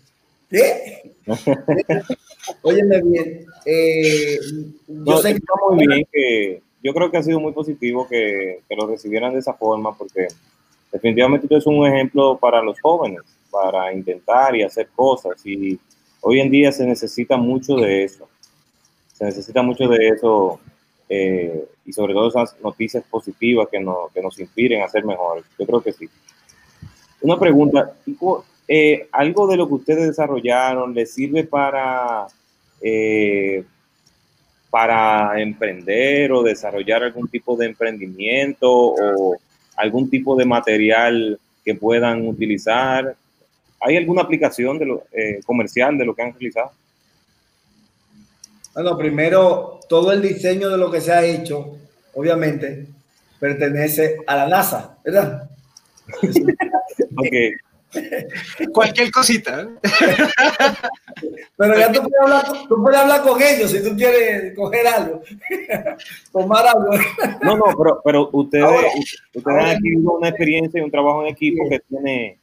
¿qué? 0.49 1.15
Óyeme 2.61 3.01
bien. 3.01 3.45
Eh, 3.65 4.39
yo 4.87 5.15
no, 5.15 5.17
sé 5.17 5.33
que 5.33 5.41
muy 5.69 5.87
bien 5.87 6.07
que, 6.11 6.61
yo 6.83 6.93
creo 6.93 7.11
que 7.11 7.17
ha 7.17 7.23
sido 7.23 7.39
muy 7.39 7.51
positivo 7.51 8.07
que, 8.07 8.61
que 8.67 8.75
lo 8.75 8.87
recibieran 8.87 9.33
de 9.33 9.39
esa 9.39 9.53
forma 9.53 9.95
porque 9.97 10.27
definitivamente 10.91 11.45
esto 11.45 11.57
es 11.57 11.65
un 11.67 11.85
ejemplo 11.85 12.37
para 12.37 12.61
los 12.61 12.79
jóvenes, 12.81 13.21
para 13.49 13.93
intentar 13.93 14.55
y 14.55 14.63
hacer 14.63 14.89
cosas 14.95 15.45
y 15.45 15.79
hoy 16.21 16.39
en 16.39 16.49
día 16.49 16.71
se 16.71 16.85
necesita 16.85 17.37
mucho 17.37 17.75
de 17.75 18.03
eso, 18.03 18.27
se 19.13 19.25
necesita 19.25 19.61
mucho 19.61 19.87
de 19.87 20.07
eso 20.09 20.59
eh, 21.09 21.65
y 21.85 21.93
sobre 21.93 22.13
todo 22.13 22.29
esas 22.29 22.55
noticias 22.61 23.03
positivas 23.09 23.67
que, 23.69 23.79
nos, 23.79 24.11
que 24.13 24.21
nos 24.21 24.39
inspiren 24.39 24.81
a 24.81 24.87
ser 24.87 25.03
mejores. 25.03 25.43
Yo 25.59 25.65
creo 25.65 25.81
que 25.81 25.91
sí. 25.91 26.07
Una 27.21 27.37
pregunta, 27.37 27.93
eh, 28.67 29.07
¿algo 29.11 29.47
de 29.47 29.57
lo 29.57 29.67
que 29.67 29.73
ustedes 29.73 30.07
desarrollaron 30.07 30.93
les 30.93 31.13
sirve 31.13 31.43
para, 31.43 32.27
eh, 32.81 33.63
para 34.69 35.41
emprender 35.41 36.31
o 36.31 36.41
desarrollar 36.41 37.03
algún 37.03 37.27
tipo 37.27 37.57
de 37.57 37.65
emprendimiento 37.67 38.71
o 38.71 39.37
algún 39.81 40.09
tipo 40.09 40.35
de 40.35 40.45
material 40.45 41.39
que 41.63 41.75
puedan 41.75 42.27
utilizar? 42.27 43.15
¿Hay 43.79 43.97
alguna 43.97 44.21
aplicación 44.21 44.77
de 44.77 44.85
lo, 44.85 45.03
eh, 45.11 45.41
comercial 45.45 45.97
de 45.97 46.05
lo 46.05 46.15
que 46.15 46.21
han 46.21 46.33
realizado? 46.33 46.71
Bueno, 48.73 48.97
primero, 48.97 49.79
todo 49.89 50.11
el 50.11 50.21
diseño 50.21 50.69
de 50.69 50.77
lo 50.77 50.89
que 50.89 51.01
se 51.01 51.11
ha 51.11 51.25
hecho, 51.25 51.77
obviamente, 52.13 52.87
pertenece 53.39 54.17
a 54.27 54.35
la 54.35 54.47
NASA, 54.47 54.97
¿verdad? 55.03 55.49
Okay. 57.17 57.53
Cualquier 58.73 59.11
cosita. 59.11 59.67
Pero 61.57 61.77
ya 61.77 61.91
tú 61.91 61.99
puedes, 62.01 62.19
hablar, 62.21 62.45
tú 62.67 62.81
puedes 62.81 62.99
hablar 62.99 63.21
con 63.23 63.41
ellos 63.41 63.71
si 63.71 63.83
tú 63.83 63.95
quieres 63.95 64.55
coger 64.55 64.87
algo, 64.87 65.21
tomar 66.31 66.67
algo. 66.67 66.89
No, 67.43 67.57
no, 67.57 67.65
pero, 67.77 68.01
pero 68.03 68.29
ustedes, 68.31 68.63
Ahora- 68.63 68.87
ustedes 69.33 69.45
ahora- 69.45 69.63
han 69.71 69.75
adquirido 69.77 70.11
una 70.13 70.29
experiencia 70.29 70.79
y 70.79 70.83
un 70.83 70.91
trabajo 70.91 71.21
en 71.23 71.27
equipo 71.29 71.69
que 71.69 71.79
tiene, 71.87 72.37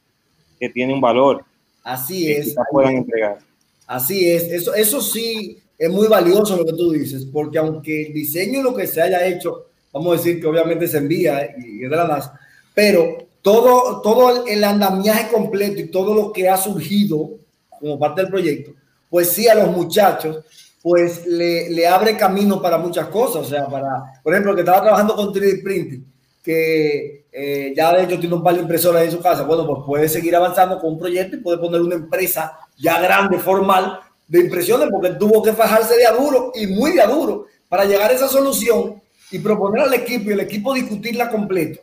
que 0.59 0.69
tiene 0.69 0.93
un 0.93 1.01
valor 1.01 1.43
Así 1.83 2.25
que 2.25 2.37
es. 2.39 2.55
puedan 2.71 2.95
entregar. 2.97 3.39
Así 3.87 4.29
es, 4.29 4.43
eso, 4.43 4.73
eso 4.75 5.01
sí 5.01 5.57
es 5.77 5.89
muy 5.89 6.07
valioso 6.07 6.55
lo 6.55 6.65
que 6.65 6.73
tú 6.73 6.91
dices, 6.91 7.25
porque 7.25 7.57
aunque 7.57 8.07
el 8.07 8.13
diseño 8.13 8.59
y 8.59 8.63
lo 8.63 8.75
que 8.75 8.85
se 8.85 9.01
haya 9.01 9.25
hecho, 9.25 9.65
vamos 9.91 10.13
a 10.13 10.17
decir 10.17 10.39
que 10.39 10.45
obviamente 10.47 10.87
se 10.87 10.97
envía 10.97 11.55
y 11.57 11.83
es 11.83 11.89
de 11.89 11.95
la 11.95 12.07
NASA, 12.07 12.39
pero 12.73 13.17
todo, 13.41 14.01
todo 14.01 14.45
el 14.45 14.63
andamiaje 14.63 15.31
completo 15.31 15.79
y 15.79 15.89
todo 15.89 16.13
lo 16.13 16.31
que 16.31 16.49
ha 16.49 16.57
surgido 16.57 17.31
como 17.79 17.97
parte 17.97 18.21
del 18.21 18.29
proyecto, 18.29 18.71
pues 19.09 19.29
sí 19.29 19.47
a 19.47 19.55
los 19.55 19.69
muchachos, 19.69 20.43
pues 20.81 21.25
le, 21.25 21.69
le 21.69 21.87
abre 21.87 22.17
camino 22.17 22.61
para 22.61 22.77
muchas 22.77 23.07
cosas, 23.07 23.47
o 23.47 23.49
sea, 23.49 23.67
para, 23.67 24.21
por 24.23 24.33
ejemplo, 24.33 24.53
que 24.53 24.61
estaba 24.61 24.81
trabajando 24.81 25.15
con 25.15 25.33
3D 25.33 25.63
printing, 25.63 26.05
que 26.43 27.25
eh, 27.31 27.73
ya 27.75 27.93
de 27.93 28.03
hecho 28.03 28.19
tiene 28.19 28.35
un 28.35 28.43
par 28.43 28.55
de 28.55 28.61
impresoras 28.61 29.03
en 29.03 29.11
su 29.11 29.19
casa, 29.19 29.43
bueno, 29.43 29.65
pues 29.65 29.79
puede 29.85 30.09
seguir 30.09 30.35
avanzando 30.35 30.79
con 30.79 30.93
un 30.93 30.99
proyecto 30.99 31.35
y 31.35 31.41
puede 31.41 31.57
poner 31.57 31.81
una 31.81 31.95
empresa 31.95 32.57
ya 32.77 32.99
grande, 33.01 33.39
formal, 33.39 33.99
de 34.27 34.39
impresiones, 34.41 34.89
porque 34.91 35.11
tuvo 35.11 35.41
que 35.41 35.53
fajarse 35.53 35.95
de 35.97 36.05
a 36.05 36.13
duro 36.13 36.51
y 36.53 36.67
muy 36.67 36.93
de 36.93 37.01
a 37.01 37.07
duro 37.07 37.47
para 37.67 37.85
llegar 37.85 38.11
a 38.11 38.13
esa 38.13 38.27
solución 38.27 39.01
y 39.31 39.39
proponer 39.39 39.83
al 39.83 39.93
equipo 39.93 40.29
y 40.29 40.33
el 40.33 40.39
equipo 40.41 40.73
discutirla 40.73 41.29
completo 41.29 41.81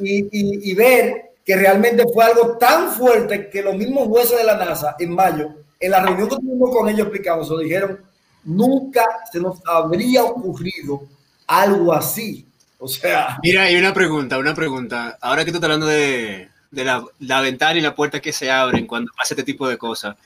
y, 0.00 0.20
y- 0.30 0.70
y 0.70 0.74
ver 0.74 1.32
que 1.44 1.56
realmente 1.56 2.04
fue 2.12 2.24
algo 2.24 2.56
tan 2.58 2.90
fuerte 2.90 3.48
que 3.48 3.62
los 3.62 3.74
mismos 3.76 4.08
jueces 4.08 4.36
de 4.38 4.44
la 4.44 4.56
NASA 4.56 4.96
en 4.98 5.14
mayo, 5.14 5.48
en 5.80 5.90
la 5.90 6.00
reunión 6.00 6.28
que 6.28 6.36
tuvimos 6.36 6.70
con 6.70 6.88
ellos 6.88 7.06
explicamos, 7.06 7.48
nos 7.50 7.60
dijeron, 7.60 8.00
nunca 8.44 9.04
se 9.32 9.40
nos 9.40 9.58
habría 9.66 10.24
ocurrido 10.24 11.02
algo 11.46 11.92
así. 11.92 12.46
O 12.78 12.86
sea, 12.86 13.38
Mira, 13.42 13.62
hay 13.64 13.76
una 13.76 13.92
pregunta, 13.94 14.38
una 14.38 14.54
pregunta. 14.54 15.18
Ahora 15.20 15.44
que 15.44 15.50
tú 15.50 15.56
estás 15.56 15.68
hablando 15.68 15.86
de, 15.86 16.48
de 16.70 16.84
la, 16.84 17.04
la 17.20 17.40
ventana 17.40 17.78
y 17.78 17.82
la 17.82 17.94
puerta 17.94 18.20
que 18.20 18.32
se 18.32 18.50
abren 18.50 18.86
cuando 18.86 19.10
pasa 19.16 19.34
este 19.34 19.42
tipo 19.42 19.66
de 19.68 19.78
cosas, 19.78 20.16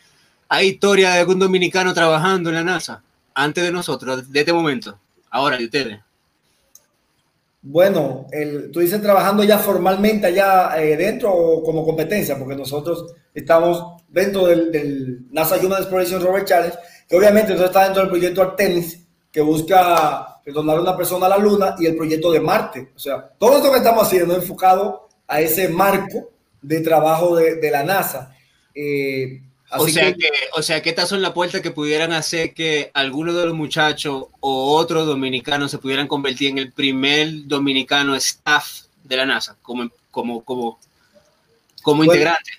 ¿hay 0.48 0.68
historia 0.68 1.12
de 1.12 1.20
algún 1.20 1.38
dominicano 1.38 1.94
trabajando 1.94 2.50
en 2.50 2.56
la 2.56 2.64
NASA 2.64 3.02
antes 3.34 3.64
de 3.64 3.72
nosotros, 3.72 4.30
de 4.30 4.40
este 4.40 4.52
momento? 4.52 4.98
Ahora, 5.30 5.56
de 5.56 5.64
ustedes. 5.64 6.00
Bueno, 7.62 8.26
el, 8.32 8.72
tú 8.72 8.80
dices 8.80 9.00
trabajando 9.00 9.44
ya 9.44 9.58
formalmente 9.58 10.26
allá 10.26 10.82
eh, 10.82 10.96
dentro 10.96 11.32
o 11.32 11.62
como 11.62 11.84
competencia, 11.84 12.36
porque 12.36 12.56
nosotros 12.56 13.14
estamos 13.32 14.02
dentro 14.08 14.46
del, 14.46 15.26
NASA 15.30 15.56
Human 15.56 15.80
Exploration 15.80 16.20
Rover 16.20 16.44
Challenge, 16.44 16.76
que 17.08 17.16
obviamente 17.16 17.54
eso 17.54 17.64
está 17.64 17.84
dentro 17.84 18.02
del 18.02 18.10
proyecto 18.10 18.42
Artemis, 18.42 19.06
que 19.30 19.40
busca 19.40 20.40
retornar 20.44 20.78
a 20.78 20.80
una 20.80 20.96
persona 20.96 21.26
a 21.26 21.30
la 21.30 21.38
Luna 21.38 21.76
y 21.78 21.86
el 21.86 21.96
proyecto 21.96 22.32
de 22.32 22.40
Marte. 22.40 22.90
O 22.96 22.98
sea, 22.98 23.30
todo 23.38 23.56
esto 23.56 23.70
que 23.70 23.78
estamos 23.78 24.02
haciendo 24.02 24.34
enfocado 24.34 25.08
a 25.28 25.40
ese 25.40 25.68
marco 25.68 26.30
de 26.60 26.80
trabajo 26.80 27.36
de, 27.36 27.56
de 27.56 27.70
la 27.70 27.84
NASA. 27.84 28.34
Eh, 28.74 29.40
O 29.78 29.84
así 29.84 29.92
sea, 29.94 30.12
que- 30.12 30.18
que, 30.18 30.28
o 30.54 30.62
sea, 30.62 30.82
que 30.82 30.90
estas 30.90 31.08
son 31.08 31.22
las 31.22 31.32
puertas 31.32 31.60
que 31.60 31.70
pudieran 31.70 32.12
hacer 32.12 32.52
que 32.54 32.90
algunos 32.94 33.34
de 33.36 33.46
los 33.46 33.54
muchachos 33.54 34.26
o 34.40 34.74
otros 34.76 35.06
dominicanos 35.06 35.70
se 35.70 35.78
pudieran 35.78 36.06
convertir 36.08 36.50
en 36.50 36.58
el 36.58 36.72
primer 36.72 37.46
dominicano 37.46 38.14
staff 38.16 38.82
de 39.04 39.16
la 39.16 39.26
NASA, 39.26 39.56
como, 39.62 39.90
como, 40.10 40.42
como, 40.44 40.78
como 41.82 41.96
Bueno, 41.98 42.12
integrante. 42.12 42.50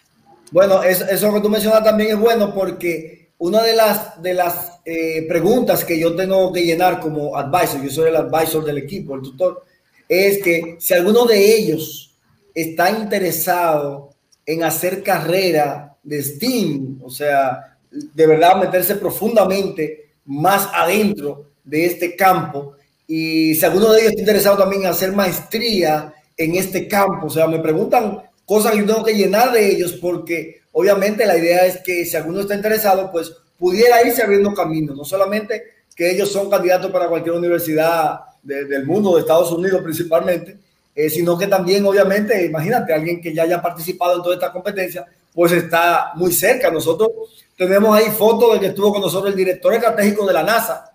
Bueno, 0.52 0.84
eso, 0.84 1.06
eso 1.06 1.34
que 1.34 1.39
tú 1.41 1.49
mencionas 1.49 1.84
también 1.84 2.12
es 2.12 2.19
bueno 2.19 2.54
porque 2.54 3.30
una 3.39 3.62
de 3.63 3.76
las, 3.76 4.21
de 4.21 4.34
las 4.34 4.80
eh, 4.86 5.26
preguntas 5.28 5.84
que 5.84 5.99
yo 5.99 6.15
tengo 6.15 6.52
que 6.54 6.63
llenar 6.63 6.99
como 6.99 7.36
advisor, 7.36 7.82
yo 7.84 7.89
soy 7.89 8.10
el 8.10 8.15
advisor 8.15 8.63
del 8.63 8.78
equipo, 8.78 9.15
el 9.15 9.21
tutor, 9.21 9.65
es 10.08 10.43
que 10.43 10.78
si 10.80 10.93
alguno 10.93 11.26
de 11.26 11.56
ellos 11.58 12.12
está 12.54 12.89
interesado 12.91 14.12
en 14.45 14.63
hacer 14.63 15.02
carrera 15.04 15.93
de 16.04 16.22
STEAM, 16.22 17.00
o 17.04 17.10
sea, 17.10 17.78
de 17.92 18.28
verdad 18.28 18.58
meterse 18.58 18.96
profundamente 18.96 20.10
más 20.26 20.70
adentro 20.74 21.52
de 21.63 21.86
este 21.86 22.16
campo, 22.16 22.74
y 23.08 23.56
si 23.56 23.66
alguno 23.66 23.92
de 23.92 24.00
ellos 24.00 24.12
está 24.12 24.22
interesado 24.22 24.58
también 24.58 24.84
en 24.84 24.89
hacer 24.89 25.12
maestría 25.12 26.13
en 26.38 26.56
este 26.56 26.88
campo, 26.88 27.28
o 27.28 27.30
sea, 27.30 27.48
me 27.48 27.60
preguntan 27.60 28.22
cosas 28.46 28.72
que 28.72 28.80
yo 28.80 28.86
tengo 28.86 29.04
que 29.04 29.13
llenar 29.16 29.52
de 29.52 29.70
ellos 29.72 29.94
porque 29.94 30.62
obviamente 30.72 31.26
la 31.26 31.38
idea 31.38 31.66
es 31.66 31.78
que 31.84 32.06
si 32.06 32.18
alguno 32.18 32.42
está 32.42 32.56
interesado, 32.56 33.12
pues 33.12 33.32
pudiera 33.58 34.06
irse 34.06 34.24
abriendo 34.24 34.54
camino, 34.54 34.94
no 34.96 35.06
solamente 35.06 35.63
que 35.96 36.10
ellos 36.12 36.32
son 36.32 36.50
candidatos 36.50 36.92
para 36.92 37.08
cualquier 37.08 37.36
universidad 37.36 38.20
de- 38.42 38.66
del 38.66 38.86
mundo, 38.86 39.13
de 39.16 39.22
Estados 39.22 39.52
Unidos 39.52 39.82
principalmente, 39.84 40.58
eh, 40.96 41.10
sino 41.10 41.38
que 41.38 41.48
también 41.48 41.86
obviamente, 41.86 42.46
imagínate, 42.46 42.94
alguien 42.94 43.22
que 43.22 43.34
ya 43.34 43.44
haya 43.44 43.62
participado 43.62 44.16
en 44.18 44.24
toda 44.24 44.36
esta 44.36 44.52
competencia, 44.52 45.06
pues 45.34 45.52
está 45.52 46.12
muy 46.15 46.32
cerca. 46.32 46.69
Nosotros 46.69 47.10
tenemos 47.58 47.96
ahí 47.96 48.12
fotos 48.12 48.54
de 48.54 48.60
que 48.60 48.65
estuvo 48.67 48.93
con 48.93 49.02
nosotros 49.02 49.32
el 49.32 49.38
director 49.38 49.74
estratégico 49.74 50.26
de 50.26 50.34
la 50.34 50.43
NASA, 50.43 50.91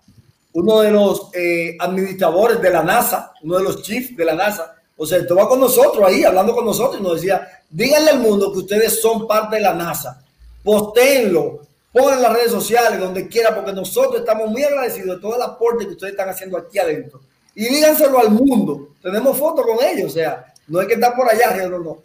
uno 0.53 0.81
de 0.81 0.91
los 0.91 1.29
eh, 1.33 1.77
administradores 1.79 2.61
de 2.61 2.69
la 2.69 2.83
NASA, 2.83 3.33
uno 3.43 3.57
de 3.57 3.63
los 3.63 3.81
chiefs 3.81 4.15
de 4.15 4.25
la 4.25 4.35
NASA. 4.35 4.75
O 4.97 5.05
sea, 5.05 5.19
estaba 5.19 5.47
con 5.47 5.59
nosotros 5.59 6.03
ahí, 6.05 6.23
hablando 6.23 6.53
con 6.53 6.65
nosotros 6.65 6.99
y 6.99 7.03
nos 7.03 7.15
decía, 7.15 7.47
díganle 7.69 8.11
al 8.11 8.19
mundo 8.19 8.51
que 8.51 8.59
ustedes 8.59 9.01
son 9.01 9.27
parte 9.27 9.57
de 9.57 9.61
la 9.61 9.73
NASA. 9.73 10.21
Postéenlo, 10.63 11.61
pongan 11.93 12.21
las 12.21 12.33
redes 12.33 12.51
sociales, 12.51 12.99
donde 12.99 13.27
quiera, 13.27 13.55
porque 13.55 13.71
nosotros 13.71 14.19
estamos 14.19 14.49
muy 14.49 14.63
agradecidos 14.63 15.15
de 15.15 15.21
todo 15.21 15.35
el 15.35 15.41
aporte 15.41 15.85
que 15.85 15.93
ustedes 15.93 16.11
están 16.11 16.29
haciendo 16.29 16.57
aquí 16.57 16.79
adentro. 16.79 17.21
Y 17.55 17.65
díganselo 17.65 18.19
al 18.19 18.31
mundo. 18.31 18.89
Tenemos 19.01 19.37
fotos 19.37 19.65
con 19.65 19.77
ellos, 19.85 20.11
o 20.11 20.13
sea, 20.13 20.53
no 20.67 20.79
hay 20.79 20.87
que 20.87 20.95
estar 20.95 21.15
por 21.15 21.29
allá, 21.29 21.57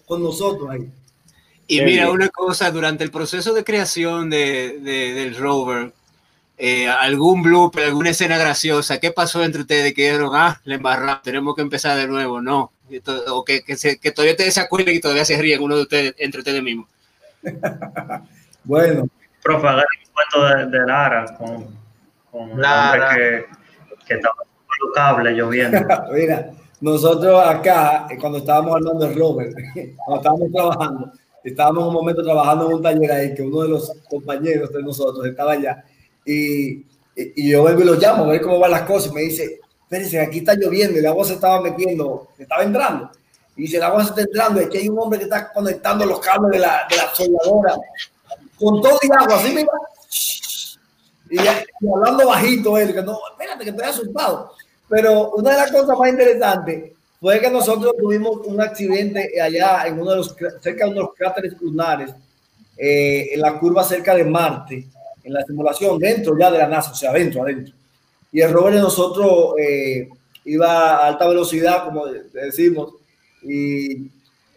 con 0.06 0.22
nosotros 0.22 0.70
ahí. 0.70 0.88
Y 1.66 1.80
mira, 1.82 2.10
una 2.10 2.28
cosa, 2.28 2.70
durante 2.70 3.04
el 3.04 3.10
proceso 3.10 3.54
de 3.54 3.64
creación 3.64 4.28
de, 4.30 4.78
de- 4.80 5.14
del 5.14 5.36
rover, 5.36 5.92
eh, 6.58 6.88
algún 6.88 7.42
blooper, 7.42 7.84
alguna 7.84 8.10
escena 8.10 8.36
graciosa, 8.38 9.00
¿qué 9.00 9.10
pasó 9.10 9.42
entre 9.42 9.62
ustedes? 9.62 9.92
Que 9.94 10.04
dijeron, 10.10 10.30
ah, 10.34 10.60
le 10.64 10.76
embarramos, 10.76 11.22
tenemos 11.22 11.54
que 11.56 11.62
empezar 11.62 11.96
de 11.96 12.06
nuevo, 12.06 12.40
no. 12.40 12.70
O 13.28 13.44
que, 13.44 13.62
que, 13.62 13.76
se- 13.76 13.98
que 13.98 14.12
todavía 14.12 14.32
ustedes 14.34 14.54
se 14.54 14.60
acuerden 14.60 14.94
y 14.94 15.00
todavía 15.00 15.24
se 15.24 15.40
ríen 15.40 15.62
uno 15.62 15.76
de 15.76 15.82
ustedes, 15.82 16.14
entre 16.18 16.40
ustedes 16.40 16.62
mismos. 16.62 16.86
Bueno, 18.64 19.06
Profe, 19.42 19.66
haga 19.68 19.82
el 19.82 20.10
cuento 20.10 20.56
de, 20.70 20.78
de 20.78 20.86
Lara 20.86 21.36
con, 21.36 21.66
con 22.30 22.60
Lara. 22.60 23.08
hombre 23.10 23.46
que, 23.98 24.06
que 24.06 24.14
estaba 24.14 24.34
con 24.36 24.46
los 24.86 24.94
cables 24.94 25.36
lloviendo. 25.36 25.78
Mira, 26.12 26.50
nosotros 26.80 27.46
acá, 27.46 28.06
eh, 28.10 28.16
cuando 28.18 28.38
estábamos 28.38 28.76
armando 28.76 29.06
el 29.06 29.14
rover, 29.18 29.52
cuando 29.96 30.16
estábamos 30.16 30.52
trabajando, 30.52 31.12
estábamos 31.44 31.86
un 31.86 31.94
momento 31.94 32.22
trabajando 32.22 32.66
en 32.66 32.74
un 32.74 32.82
taller 32.82 33.12
ahí, 33.12 33.34
que 33.34 33.42
uno 33.42 33.62
de 33.62 33.68
los 33.68 33.92
compañeros 34.08 34.72
de 34.72 34.82
nosotros 34.82 35.26
estaba 35.26 35.52
allá, 35.52 35.84
y, 36.24 36.84
y, 37.14 37.50
yo 37.50 37.62
vengo 37.64 37.82
y 37.82 37.84
lo 37.84 37.94
llamo 37.94 38.24
a 38.24 38.28
ver 38.28 38.40
cómo 38.40 38.58
van 38.58 38.70
las 38.70 38.82
cosas, 38.82 39.12
y 39.12 39.14
me 39.14 39.20
dice, 39.22 39.60
espérense, 39.82 40.20
aquí 40.20 40.38
está 40.38 40.54
lloviendo, 40.54 40.96
y 40.96 41.00
el 41.00 41.06
agua 41.06 41.24
se 41.24 41.34
estaba 41.34 41.60
metiendo, 41.60 42.28
estaba 42.38 42.62
entrando, 42.62 43.10
y 43.56 43.62
dice, 43.62 43.82
agua 43.82 44.02
se 44.02 44.10
está 44.10 44.22
entrando, 44.22 44.60
y 44.60 44.64
aquí 44.64 44.78
hay 44.78 44.88
un 44.88 44.98
hombre 44.98 45.18
que 45.18 45.26
está 45.26 45.52
conectando 45.52 46.06
los 46.06 46.18
cables 46.20 46.52
de 46.52 46.58
la, 46.58 46.86
de 46.88 46.96
la 46.96 47.14
soldadora, 47.14 47.76
con 48.58 48.80
todo 48.80 48.98
y 49.02 49.08
agua, 49.12 49.36
así 49.36 49.54
mira, 49.54 49.68
y, 51.30 51.36
y 51.36 51.88
hablando 51.92 52.26
bajito 52.26 52.78
él, 52.78 52.94
que 52.94 53.02
no, 53.02 53.18
espérate 53.32 53.64
que 53.64 53.70
estoy 53.70 53.86
asustado. 53.86 54.52
Pero 54.88 55.30
una 55.32 55.50
de 55.50 55.56
las 55.56 55.72
cosas 55.72 55.98
más 55.98 56.08
interesantes 56.10 56.92
fue 57.24 57.40
que 57.40 57.50
nosotros 57.50 57.94
tuvimos 57.98 58.36
un 58.44 58.60
accidente 58.60 59.40
allá 59.40 59.86
en 59.86 59.98
uno 59.98 60.10
de 60.10 60.16
los 60.18 60.36
cerca 60.60 60.84
de 60.84 60.90
unos 60.90 61.14
cráteres 61.16 61.58
lunares, 61.58 62.14
eh, 62.76 63.30
en 63.32 63.40
la 63.40 63.58
curva 63.58 63.82
cerca 63.82 64.14
de 64.14 64.24
Marte, 64.24 64.86
en 65.22 65.32
la 65.32 65.42
simulación 65.42 65.98
dentro 65.98 66.38
ya 66.38 66.50
de 66.50 66.58
la 66.58 66.68
NASA, 66.68 66.90
o 66.90 66.94
sea, 66.94 67.12
adentro, 67.12 67.42
adentro. 67.42 67.74
Y 68.30 68.42
el 68.42 68.52
rover 68.52 68.74
de 68.74 68.80
nosotros 68.80 69.54
eh, 69.58 70.06
iba 70.44 70.98
a 70.98 71.06
alta 71.06 71.26
velocidad, 71.26 71.86
como 71.86 72.04
decimos, 72.04 72.92
y 73.42 74.10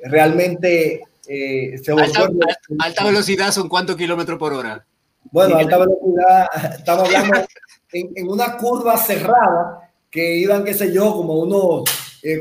realmente 0.03 1.03
eh, 1.25 1.79
se 1.81 1.93
alta, 1.93 2.27
alta, 2.79 3.05
velocidad 3.05 3.53
son 3.53 3.69
cuántos 3.69 3.95
kilómetros 3.95 4.37
por 4.37 4.51
hora? 4.51 4.85
Bueno, 5.31 5.55
alta 5.55 5.77
velocidad, 5.77 6.47
estamos 6.79 7.05
hablando 7.05 7.47
en, 7.93 8.11
en, 8.13 8.27
una 8.27 8.57
curva 8.57 8.97
cerrada 8.97 9.89
que 10.11 10.35
iban, 10.35 10.65
qué 10.65 10.73
sé 10.73 10.91
yo, 10.91 11.13
como 11.15 11.35
unos 11.35 11.85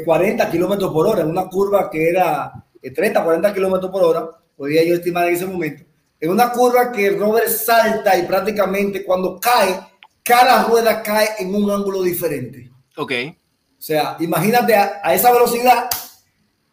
40 0.04 0.44
eh, 0.44 0.50
kilómetros 0.50 0.92
por 0.92 1.06
hora, 1.06 1.22
en 1.22 1.30
una 1.30 1.48
curva 1.48 1.90
que 1.90 2.08
era 2.08 2.52
30, 2.80 3.22
40 3.22 3.54
kilómetros 3.54 3.90
por 3.90 4.02
hora, 4.02 4.28
podía 4.56 4.84
yo 4.84 4.94
estimar 4.94 5.28
en 5.28 5.34
ese 5.34 5.46
momento. 5.46 5.84
En 6.18 6.30
una 6.30 6.50
curva 6.50 6.90
que 6.90 7.10
rover 7.10 7.48
salta 7.48 8.16
y 8.16 8.22
prácticamente 8.22 9.04
cuando 9.04 9.38
cae, 9.38 9.78
cada 10.22 10.64
rueda 10.64 11.02
cae 11.02 11.28
en 11.38 11.54
un 11.54 11.70
ángulo 11.70 12.02
diferente. 12.02 12.70
Ok. 12.96 13.12
O 13.78 13.82
sea, 13.82 14.16
imagínate 14.20 14.74
a, 14.74 15.14
esa 15.14 15.30
velocidad, 15.32 15.88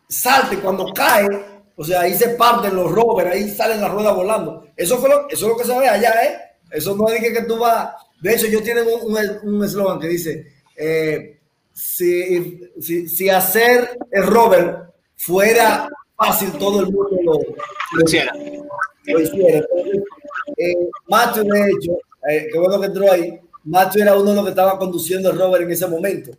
salte 0.07 0.57
cuando 0.57 0.91
cae, 0.93 1.27
o 1.75 1.83
sea, 1.83 2.01
ahí 2.01 2.13
se 2.13 2.29
parten 2.29 2.75
los 2.75 2.91
rovers, 2.91 3.31
ahí 3.31 3.49
salen 3.49 3.81
las 3.81 3.91
ruedas 3.91 4.15
volando. 4.15 4.67
Eso, 4.75 4.97
fue 4.97 5.09
lo, 5.09 5.27
eso 5.29 5.45
es 5.45 5.51
lo 5.51 5.57
que 5.57 5.65
se 5.65 5.77
ve 5.77 5.89
allá, 5.89 6.13
¿eh? 6.23 6.37
Eso 6.71 6.95
no 6.95 7.09
es 7.09 7.21
que, 7.21 7.33
que 7.33 7.43
tú 7.43 7.57
vas. 7.57 7.89
De 8.21 8.33
hecho, 8.33 8.47
ellos 8.47 8.63
tienen 8.63 8.85
un 9.43 9.63
eslogan 9.63 9.99
que 9.99 10.07
dice: 10.07 10.47
eh, 10.77 11.41
si, 11.73 12.61
si, 12.79 13.07
si, 13.07 13.29
hacer 13.29 13.97
el 14.11 14.23
rover 14.27 14.77
fuera 15.15 15.89
fácil, 16.15 16.51
todo 16.53 16.81
el 16.81 16.85
mundo 16.85 17.09
lo, 17.23 17.33
lo 17.33 18.05
hiciera. 18.05 18.33
Lo 19.05 19.19
hiciera. 19.19 19.65
eh, 20.57 20.75
Macho, 21.07 21.43
de 21.43 21.71
hecho, 21.71 21.97
eh, 22.29 22.47
qué 22.51 22.59
bueno 22.59 22.79
que 22.79 22.85
entró 22.87 23.11
ahí, 23.11 23.39
Macho 23.63 23.99
era 23.99 24.15
uno 24.15 24.29
de 24.29 24.35
los 24.35 24.43
que 24.45 24.49
estaba 24.51 24.77
conduciendo 24.77 25.31
el 25.31 25.37
rover 25.39 25.63
en 25.63 25.71
ese 25.71 25.87
momento. 25.87 26.31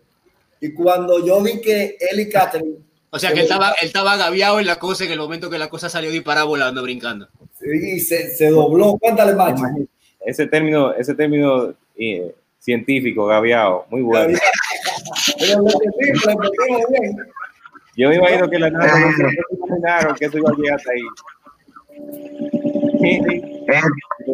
Y 0.60 0.72
cuando 0.72 1.24
yo 1.24 1.42
vi 1.42 1.60
que 1.60 1.96
él 2.10 2.20
y 2.20 2.28
Catherine. 2.28 2.78
O 3.10 3.18
sea 3.18 3.32
que 3.32 3.40
él 3.40 3.42
estaba, 3.42 3.70
él 3.80 3.86
estaba 3.86 4.12
agaviado 4.12 4.60
en 4.60 4.66
la 4.66 4.78
cosa 4.78 5.04
en 5.04 5.12
el 5.12 5.18
momento 5.18 5.50
que 5.50 5.58
la 5.58 5.68
cosa 5.68 5.88
salió 5.88 6.10
disparada 6.10 6.46
volando, 6.46 6.82
brincando. 6.82 7.28
Sí, 7.60 8.00
se, 8.00 8.34
se 8.34 8.50
dobló. 8.50 8.96
Cuéntale, 8.98 9.34
Macho. 9.34 9.62
Ese 10.24 10.46
término, 10.46 10.92
ese 10.94 11.14
término 11.14 11.74
eh, 11.96 12.34
científico, 12.58 13.26
gaviao, 13.26 13.86
muy 13.90 14.02
bueno. 14.02 14.38
Yo 17.96 18.08
me 18.08 18.16
imagino 18.16 18.48
que 18.48 18.58
la 18.58 18.70
NASA 18.70 18.98
no 18.98 19.12
se 19.12 19.22
imaginaron 19.22 20.14
que 20.16 20.24
eso 20.24 20.38
iba 20.38 20.50
a 20.50 20.54
llegar 20.54 20.76
hasta 20.76 20.90
ahí. 20.92 21.06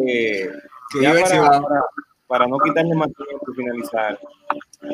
Eh, 0.07 0.49
ya 1.01 1.13
para, 1.13 1.61
para, 1.61 1.81
para, 2.27 2.47
no 2.47 2.57
quitarle 2.59 2.95
más 2.95 3.09
tiempo 3.13 3.51
y 3.51 3.55
finalizar, 3.55 4.19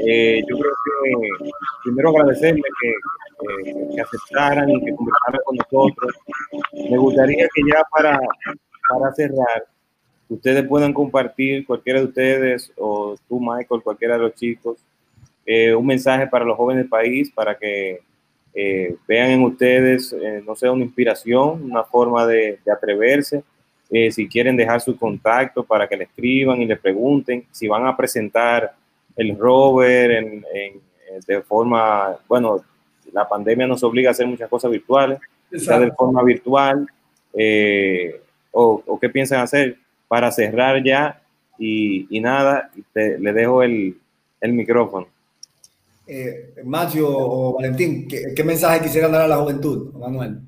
eh, 0.05 0.41
yo 0.47 0.57
creo 0.57 0.73
que 0.83 1.51
primero 1.83 2.09
agradecerle 2.09 2.63
que, 2.81 2.89
eh, 2.89 3.89
que 3.93 4.01
aceptaran 4.01 4.69
y 4.69 4.83
que 4.83 4.95
conversaran 4.95 5.41
con 5.45 5.57
nosotros. 5.57 6.15
Me 6.89 6.97
gustaría 6.97 7.47
que 7.53 7.61
ya 7.71 7.83
para, 7.89 8.19
para 8.89 9.13
cerrar, 9.13 9.65
ustedes 10.29 10.67
puedan 10.67 10.93
compartir, 10.93 11.65
cualquiera 11.65 11.99
de 11.99 12.05
ustedes 12.05 12.71
o 12.77 13.15
tú, 13.29 13.39
Michael, 13.39 13.81
cualquiera 13.83 14.15
de 14.15 14.21
los 14.23 14.33
chicos, 14.33 14.77
eh, 15.47 15.73
un 15.73 15.85
mensaje 15.85 16.27
para 16.27 16.45
los 16.45 16.57
jóvenes 16.57 16.83
del 16.83 16.89
país, 16.89 17.31
para 17.31 17.57
que 17.57 18.01
eh, 18.59 18.95
vean 19.07 19.29
en 19.29 19.43
ustedes, 19.43 20.11
eh, 20.13 20.41
no 20.43 20.55
sé, 20.55 20.67
una 20.67 20.83
inspiración, 20.83 21.63
una 21.63 21.83
forma 21.83 22.25
de, 22.25 22.57
de 22.65 22.71
atreverse. 22.71 23.43
Eh, 23.89 24.11
si 24.11 24.27
quieren 24.27 24.57
dejar 24.57 24.81
su 24.81 24.97
contacto 24.97 25.63
para 25.63 25.87
que 25.87 25.95
le 25.95 26.05
escriban 26.05 26.59
y 26.59 26.65
le 26.65 26.75
pregunten 26.75 27.45
si 27.51 27.67
van 27.67 27.85
a 27.85 27.95
presentar 27.95 28.73
el 29.15 29.37
rover 29.37 30.11
en, 30.11 30.45
en, 30.53 30.81
de 31.25 31.41
forma, 31.43 32.17
bueno, 32.27 32.61
la 33.13 33.29
pandemia 33.29 33.67
nos 33.67 33.83
obliga 33.83 34.09
a 34.09 34.11
hacer 34.11 34.25
muchas 34.25 34.49
cosas 34.49 34.71
virtuales, 34.71 35.19
quizás 35.49 35.79
de 35.79 35.91
forma 35.91 36.23
virtual, 36.23 36.87
o, 38.51 38.83
o, 38.85 38.99
qué 38.99 39.07
piensan 39.09 39.41
hacer 39.41 39.77
para 40.07 40.31
cerrar 40.31 40.83
ya 40.83 41.21
y, 41.59 42.07
y 42.09 42.19
nada, 42.19 42.71
te, 42.91 43.19
le 43.19 43.33
dejo 43.33 43.61
el, 43.61 43.97
el 44.41 44.53
micrófono. 44.53 45.07
Eh, 46.07 46.53
o 47.03 47.53
Valentín, 47.55 48.07
¿qué, 48.07 48.33
¿qué, 48.35 48.43
mensaje 48.43 48.81
quisieran 48.81 49.11
dar 49.11 49.23
a 49.23 49.27
la 49.27 49.37
juventud, 49.37 49.93
Manuel? 49.93 50.39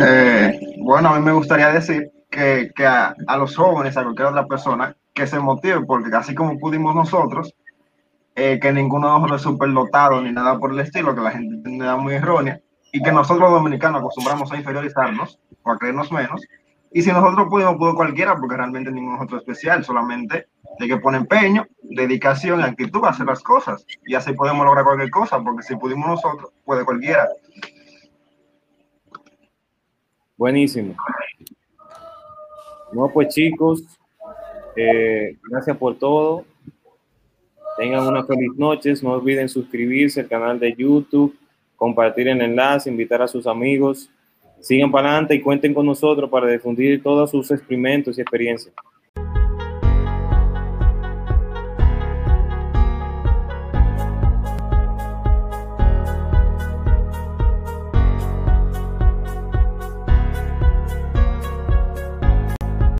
Eh, 0.00 0.60
bueno, 0.80 1.08
a 1.08 1.18
mí 1.18 1.24
me 1.24 1.32
gustaría 1.32 1.72
decir 1.72 2.10
que, 2.30 2.70
a, 2.86 3.14
los 3.38 3.56
jóvenes, 3.56 3.96
a 3.96 4.02
cualquier 4.02 4.28
otra 4.28 4.46
persona, 4.46 4.94
que 5.14 5.26
se 5.26 5.40
motive, 5.40 5.84
porque 5.86 6.14
así 6.14 6.34
como 6.34 6.58
pudimos 6.58 6.94
nosotros, 6.94 7.54
eh, 8.36 8.60
que 8.60 8.72
ninguno 8.72 9.08
de 9.08 9.14
nosotros 9.14 9.40
es 9.40 9.44
superdotado 9.44 10.20
ni 10.20 10.30
nada 10.30 10.58
por 10.58 10.72
el 10.72 10.80
estilo, 10.80 11.14
que 11.14 11.22
la 11.22 11.30
gente 11.30 11.56
tiene 11.62 11.84
una 11.84 11.96
muy 11.96 12.14
errónea, 12.14 12.60
y 12.92 13.02
que 13.02 13.10
nosotros 13.10 13.50
dominicanos 13.50 14.00
acostumbramos 14.00 14.52
a 14.52 14.56
inferiorizarnos 14.56 15.38
o 15.62 15.70
a 15.72 15.78
creernos 15.78 16.12
menos, 16.12 16.42
y 16.92 17.02
si 17.02 17.10
nosotros 17.10 17.48
pudimos, 17.48 17.76
pudo 17.76 17.94
cualquiera, 17.94 18.36
porque 18.36 18.56
realmente 18.56 18.90
ninguno 18.90 19.16
es 19.16 19.22
otro 19.22 19.38
especial, 19.38 19.84
solamente 19.84 20.46
hay 20.80 20.88
que 20.88 20.96
poner 20.98 21.22
empeño, 21.22 21.66
dedicación 21.88 22.62
actitud 22.62 23.04
a 23.04 23.10
hacer 23.10 23.26
las 23.26 23.42
cosas. 23.42 23.86
Y 24.06 24.14
así 24.14 24.32
podemos 24.32 24.64
lograr 24.64 24.84
cualquier 24.84 25.10
cosa, 25.10 25.40
porque 25.42 25.62
si 25.62 25.76
pudimos 25.76 26.08
nosotros, 26.08 26.50
puede 26.64 26.84
cualquiera. 26.84 27.28
Buenísimo. 30.36 30.94
No, 32.92 33.10
pues 33.12 33.34
chicos, 33.34 33.82
eh, 34.76 35.36
gracias 35.50 35.76
por 35.76 35.98
todo. 35.98 36.44
Tengan 37.76 38.06
una 38.06 38.24
feliz 38.24 38.52
noche. 38.56 38.92
No 39.02 39.12
olviden 39.12 39.48
suscribirse 39.48 40.20
al 40.20 40.28
canal 40.28 40.58
de 40.58 40.74
YouTube, 40.74 41.36
compartir 41.76 42.28
el 42.28 42.40
enlace, 42.40 42.90
invitar 42.90 43.22
a 43.22 43.28
sus 43.28 43.46
amigos 43.46 44.10
sigan 44.60 44.90
para 44.90 45.08
adelante 45.08 45.34
y 45.34 45.40
cuenten 45.40 45.74
con 45.74 45.86
nosotros 45.86 46.28
para 46.30 46.46
difundir 46.48 47.02
todos 47.02 47.30
sus 47.30 47.50
experimentos 47.50 48.18
y 48.18 48.20
experiencias. 48.20 48.74